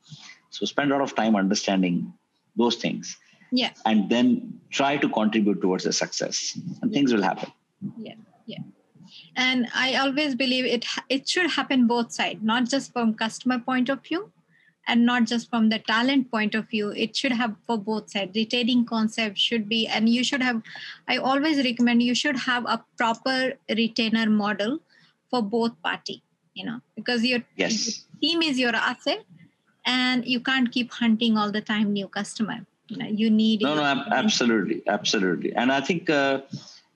So 0.50 0.66
spend 0.66 0.92
a 0.92 0.96
lot 0.96 1.04
of 1.04 1.16
time 1.16 1.36
understanding 1.36 2.14
those 2.56 2.76
things. 2.76 3.18
Yeah. 3.52 3.72
And 3.86 4.10
then 4.10 4.60
try 4.70 4.98
to 4.98 5.10
contribute 5.10 5.62
towards 5.62 5.84
the 5.84 5.94
success, 5.94 6.58
and 6.82 6.92
yeah. 6.92 6.96
things 6.96 7.14
will 7.14 7.24
happen. 7.24 7.52
Yeah. 7.98 8.16
Yeah 8.46 8.60
and 9.36 9.68
i 9.74 9.96
always 9.96 10.36
believe 10.36 10.66
it 10.66 10.86
it 11.10 11.28
should 11.28 11.50
happen 11.52 11.88
both 11.88 12.12
sides 12.12 12.40
not 12.42 12.70
just 12.70 12.92
from 12.94 13.14
customer 13.14 13.60
point 13.60 13.90
of 13.90 14.04
view 14.04 14.32
and 14.88 15.06
not 15.06 15.26
just 15.26 15.50
from 15.50 15.70
the 15.70 15.80
talent 15.80 16.30
point 16.30 16.56
of 16.56 16.70
view 16.70 16.92
it 16.92 17.16
should 17.16 17.32
have 17.32 17.56
for 17.66 17.78
both 17.78 18.10
sides 18.12 18.36
retaining 18.36 18.86
concept 18.86 19.38
should 19.38 19.68
be 19.68 19.88
and 19.88 20.10
you 20.10 20.24
should 20.24 20.42
have 20.42 20.62
i 21.08 21.18
always 21.18 21.64
recommend 21.64 22.04
you 22.04 22.16
should 22.16 22.38
have 22.38 22.66
a 22.66 22.84
proper 22.98 23.54
retainer 23.70 24.30
model 24.30 24.80
for 25.34 25.42
both 25.42 25.74
party 25.90 26.18
you 26.54 26.66
know 26.66 26.80
because 26.96 27.26
your 27.26 27.42
yes. 27.56 28.06
team 28.22 28.42
is 28.50 28.60
your 28.60 28.76
asset 28.76 29.24
and 29.86 30.26
you 30.26 30.40
can't 30.40 30.72
keep 30.72 30.92
hunting 30.92 31.38
all 31.38 31.52
the 31.52 31.62
time 31.62 31.92
new 31.92 32.08
customer. 32.08 32.60
You 32.88 32.98
know 32.98 33.08
you 33.08 33.30
need 33.30 33.62
no 33.62 33.76
no 33.76 33.84
absolutely 34.22 34.82
absolutely. 34.88 35.54
And 35.54 35.72
i 35.72 35.82
think 35.82 36.10
uh, 36.10 36.42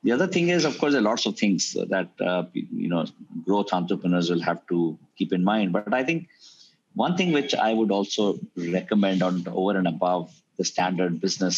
the 0.03 0.11
other 0.11 0.27
thing 0.27 0.49
is 0.49 0.65
of 0.65 0.77
course 0.77 0.93
there 0.93 1.01
are 1.01 1.09
lots 1.11 1.25
of 1.25 1.37
things 1.37 1.73
that 1.95 2.09
uh, 2.31 2.43
you 2.53 2.89
know 2.89 3.05
growth 3.45 3.73
entrepreneurs 3.73 4.29
will 4.29 4.41
have 4.41 4.65
to 4.67 4.97
keep 5.17 5.33
in 5.33 5.43
mind. 5.43 5.73
But 5.73 5.93
i 5.93 6.03
think 6.03 6.27
one 7.05 7.15
thing 7.15 7.31
which 7.31 7.53
I 7.53 7.73
would 7.73 7.91
also 7.91 8.39
recommend 8.55 9.21
on 9.21 9.45
over 9.51 9.77
and 9.77 9.87
above 9.87 10.33
the 10.57 10.65
standard 10.65 11.19
business 11.21 11.57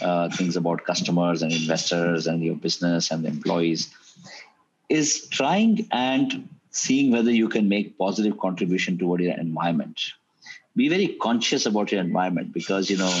uh, 0.00 0.28
things 0.30 0.56
about 0.56 0.84
customers 0.84 1.42
and 1.42 1.52
investors 1.52 2.26
and 2.26 2.42
your 2.42 2.56
business 2.56 3.10
and 3.10 3.24
the 3.24 3.28
employees 3.28 3.90
is 4.88 5.28
trying 5.28 5.86
and 5.92 6.48
seeing 6.70 7.10
whether 7.10 7.30
you 7.30 7.48
can 7.48 7.68
make 7.68 7.98
positive 7.98 8.38
contribution 8.38 8.98
toward 8.98 9.20
your 9.20 9.34
environment. 9.34 10.00
Be 10.74 10.88
very 10.88 11.08
conscious 11.20 11.66
about 11.66 11.90
your 11.92 12.00
environment 12.00 12.52
because 12.52 12.90
you 12.90 12.98
know 12.98 13.18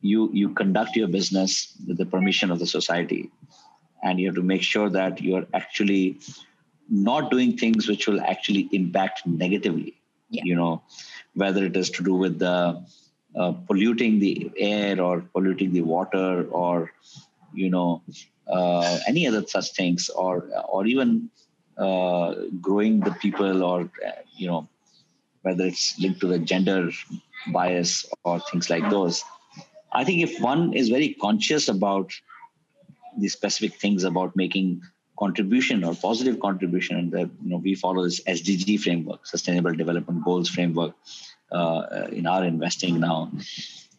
you 0.00 0.30
you 0.32 0.50
conduct 0.50 0.96
your 0.96 1.08
business 1.08 1.72
with 1.86 1.96
the 1.96 2.06
permission 2.06 2.50
of 2.50 2.58
the 2.58 2.66
society, 2.66 3.30
and 4.02 4.18
you 4.18 4.26
have 4.26 4.34
to 4.34 4.42
make 4.42 4.62
sure 4.62 4.90
that 4.90 5.22
you're 5.22 5.46
actually 5.54 6.18
not 6.88 7.30
doing 7.30 7.56
things 7.56 7.88
which 7.88 8.06
will 8.08 8.20
actually 8.20 8.68
impact 8.72 9.26
negatively 9.26 9.94
yeah. 10.32 10.42
you 10.44 10.56
know 10.56 10.82
whether 11.34 11.64
it 11.64 11.76
is 11.76 11.90
to 11.90 12.02
do 12.02 12.14
with 12.14 12.38
the 12.38 12.84
uh, 13.36 13.52
polluting 13.68 14.18
the 14.18 14.50
air 14.56 15.00
or 15.00 15.20
polluting 15.34 15.72
the 15.72 15.82
water 15.82 16.46
or 16.50 16.92
you 17.54 17.70
know 17.70 18.02
uh, 18.48 18.98
any 19.06 19.26
other 19.26 19.46
such 19.46 19.72
things 19.72 20.08
or 20.10 20.48
or 20.68 20.86
even 20.86 21.30
uh, 21.78 22.34
growing 22.60 23.00
the 23.00 23.12
people 23.12 23.62
or 23.62 23.90
uh, 24.06 24.10
you 24.36 24.46
know 24.46 24.68
whether 25.42 25.66
it's 25.66 25.98
linked 25.98 26.20
to 26.20 26.26
the 26.26 26.38
gender 26.38 26.90
bias 27.52 28.06
or 28.24 28.40
things 28.40 28.70
like 28.70 28.88
those. 28.90 29.24
I 29.92 30.04
think 30.04 30.22
if 30.22 30.40
one 30.40 30.72
is 30.72 30.88
very 30.88 31.14
conscious 31.20 31.68
about 31.68 32.12
the 33.18 33.28
specific 33.28 33.78
things 33.78 34.04
about 34.04 34.34
making 34.36 34.80
contribution 35.18 35.84
or 35.84 35.94
positive 35.94 36.40
contribution 36.40 36.96
and 36.96 37.12
that 37.12 37.30
you 37.42 37.50
know 37.50 37.58
we 37.58 37.74
follow 37.74 38.02
this 38.02 38.20
sdg 38.24 38.80
framework 38.80 39.26
sustainable 39.26 39.74
development 39.74 40.24
goals 40.24 40.48
framework 40.48 40.94
uh, 41.52 42.06
in 42.10 42.26
our 42.26 42.44
investing 42.44 42.98
now 42.98 43.30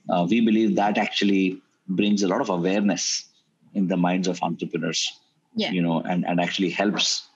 uh, 0.09 0.25
we 0.29 0.41
believe 0.41 0.75
that 0.75 0.97
actually 0.97 1.61
brings 1.87 2.23
a 2.23 2.27
lot 2.27 2.41
of 2.41 2.49
awareness 2.49 3.29
in 3.73 3.87
the 3.87 3.97
minds 3.97 4.27
of 4.27 4.41
entrepreneurs 4.41 5.19
yeah. 5.55 5.71
you 5.71 5.81
know 5.81 6.01
and, 6.01 6.25
and 6.25 6.39
actually 6.39 6.69
helps 6.69 7.27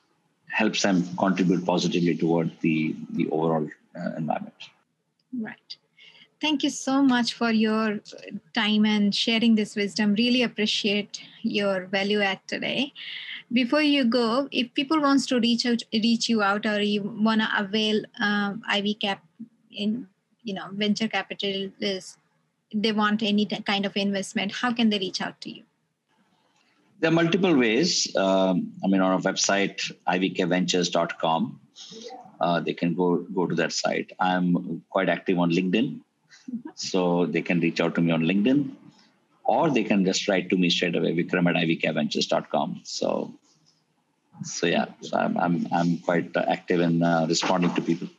helps 0.49 0.81
them 0.81 1.03
contribute 1.17 1.65
positively 1.65 2.15
toward 2.15 2.51
the 2.61 2.95
the 3.11 3.29
overall 3.29 3.67
uh, 3.95 4.11
environment. 4.17 4.55
Right. 5.39 5.77
Thank 6.39 6.63
you 6.63 6.69
so 6.69 7.01
much 7.01 7.33
for 7.33 7.51
your 7.51 7.99
time 8.53 8.85
and 8.85 9.13
sharing 9.13 9.55
this 9.55 9.75
wisdom. 9.75 10.13
Really 10.13 10.43
appreciate 10.43 11.19
your 11.41 11.87
value 11.87 12.21
add 12.21 12.39
today. 12.47 12.93
Before 13.51 13.81
you 13.81 14.05
go 14.05 14.47
if 14.51 14.73
people 14.73 15.01
wants 15.01 15.25
to 15.27 15.39
reach 15.39 15.65
out 15.65 15.83
reach 15.93 16.29
you 16.29 16.41
out 16.41 16.65
or 16.65 16.81
you 16.81 17.01
want 17.03 17.41
to 17.41 17.49
avail 17.57 18.03
um, 18.19 18.61
Ivy 18.67 18.95
Cap 18.95 19.23
in 19.71 20.07
you 20.43 20.53
know 20.53 20.67
venture 20.73 21.07
capital 21.07 21.71
is 21.79 22.17
they 22.73 22.91
want 22.91 23.23
any 23.23 23.45
kind 23.45 23.85
of 23.85 23.95
investment 23.95 24.51
how 24.51 24.73
can 24.73 24.89
they 24.89 24.99
reach 24.99 25.21
out 25.21 25.39
to 25.41 25.49
you 25.49 25.63
there 26.99 27.09
are 27.11 27.17
multiple 27.21 27.55
ways 27.65 28.15
um, 28.15 28.73
i 28.83 28.87
mean 28.87 29.01
on 29.01 29.11
our 29.11 29.23
website 29.29 29.91
ivycapventures.com 30.15 31.59
uh, 32.39 32.59
they 32.59 32.73
can 32.73 32.93
go 32.93 33.07
go 33.37 33.45
to 33.45 33.55
that 33.55 33.71
site 33.71 34.11
i'm 34.19 34.81
quite 34.89 35.09
active 35.09 35.37
on 35.45 35.51
linkedin 35.51 35.99
so 36.75 37.25
they 37.25 37.41
can 37.41 37.59
reach 37.59 37.79
out 37.81 37.93
to 37.95 38.01
me 38.01 38.11
on 38.11 38.23
linkedin 38.31 38.61
or 39.47 39.69
they 39.69 39.83
can 39.83 40.05
just 40.05 40.27
write 40.27 40.49
to 40.49 40.57
me 40.57 40.69
straight 40.69 40.95
away, 40.95 41.15
vikram 41.15 41.49
at 41.49 41.55
ivycapventures.com. 41.55 42.81
So, 42.83 43.33
so 44.43 44.67
yeah, 44.67 44.85
so 45.01 45.17
I'm, 45.17 45.37
I'm, 45.37 45.67
I'm 45.71 45.97
quite 45.99 46.35
active 46.35 46.81
in 46.81 47.01
uh, 47.01 47.25
responding 47.27 47.73
to 47.75 47.81
people. 47.81 48.09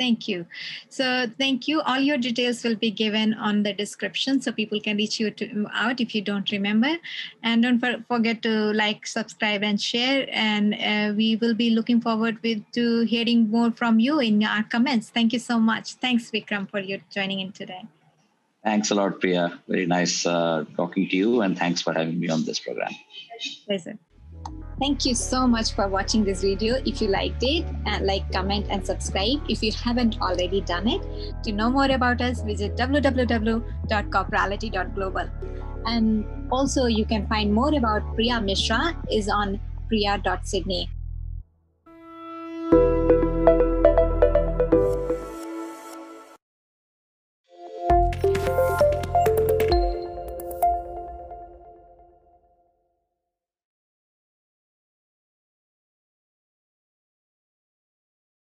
Thank 0.00 0.28
you. 0.28 0.46
So 0.88 1.26
thank 1.38 1.68
you. 1.68 1.82
All 1.82 2.00
your 2.00 2.16
details 2.16 2.64
will 2.64 2.74
be 2.74 2.90
given 2.90 3.34
on 3.34 3.62
the 3.64 3.74
description 3.74 4.40
so 4.40 4.50
people 4.50 4.80
can 4.80 4.96
reach 4.96 5.20
you 5.20 5.30
to, 5.32 5.66
out 5.74 6.00
if 6.00 6.14
you 6.14 6.22
don't 6.22 6.50
remember. 6.50 6.96
And 7.42 7.62
don't 7.62 7.78
for, 7.78 8.02
forget 8.08 8.40
to 8.42 8.72
like, 8.72 9.06
subscribe, 9.06 9.62
and 9.62 9.78
share. 9.78 10.26
And 10.32 10.74
uh, 10.74 11.14
we 11.14 11.36
will 11.36 11.54
be 11.54 11.68
looking 11.68 12.00
forward 12.00 12.38
with 12.42 12.64
to 12.72 13.02
hearing 13.02 13.50
more 13.50 13.70
from 13.72 14.00
you 14.00 14.20
in 14.20 14.42
our 14.42 14.62
comments. 14.62 15.10
Thank 15.10 15.34
you 15.34 15.38
so 15.38 15.58
much. 15.60 15.94
Thanks, 15.94 16.30
Vikram, 16.30 16.70
for 16.70 16.80
your 16.80 17.00
joining 17.10 17.40
in 17.40 17.52
today. 17.52 17.82
Thanks 18.64 18.90
a 18.90 18.94
lot, 18.94 19.20
Priya. 19.20 19.58
Very 19.68 19.86
nice 19.86 20.24
uh, 20.24 20.64
talking 20.76 21.08
to 21.10 21.16
you, 21.16 21.42
and 21.42 21.58
thanks 21.58 21.82
for 21.82 21.92
having 21.92 22.18
me 22.18 22.30
on 22.30 22.44
this 22.44 22.58
program. 22.58 22.92
Pleasure. 23.66 23.98
Thank 24.80 25.04
you 25.04 25.14
so 25.14 25.46
much 25.46 25.74
for 25.74 25.86
watching 25.88 26.24
this 26.24 26.40
video. 26.40 26.76
If 26.86 27.02
you 27.02 27.08
liked 27.08 27.42
it, 27.42 27.66
uh, 27.86 27.98
like, 28.00 28.32
comment, 28.32 28.68
and 28.70 28.82
subscribe 28.84 29.42
if 29.46 29.62
you 29.62 29.72
haven't 29.72 30.18
already 30.22 30.62
done 30.62 30.88
it. 30.88 31.02
To 31.44 31.52
know 31.52 31.68
more 31.68 31.90
about 31.90 32.22
us, 32.22 32.40
visit 32.40 32.76
www.corporality.global. 32.76 35.28
And 35.84 36.24
also, 36.50 36.86
you 36.86 37.04
can 37.04 37.26
find 37.26 37.52
more 37.52 37.74
about 37.74 38.14
Priya 38.14 38.40
Mishra 38.40 38.96
is 39.10 39.28
on 39.28 39.60
priya.sydney. 39.88 40.88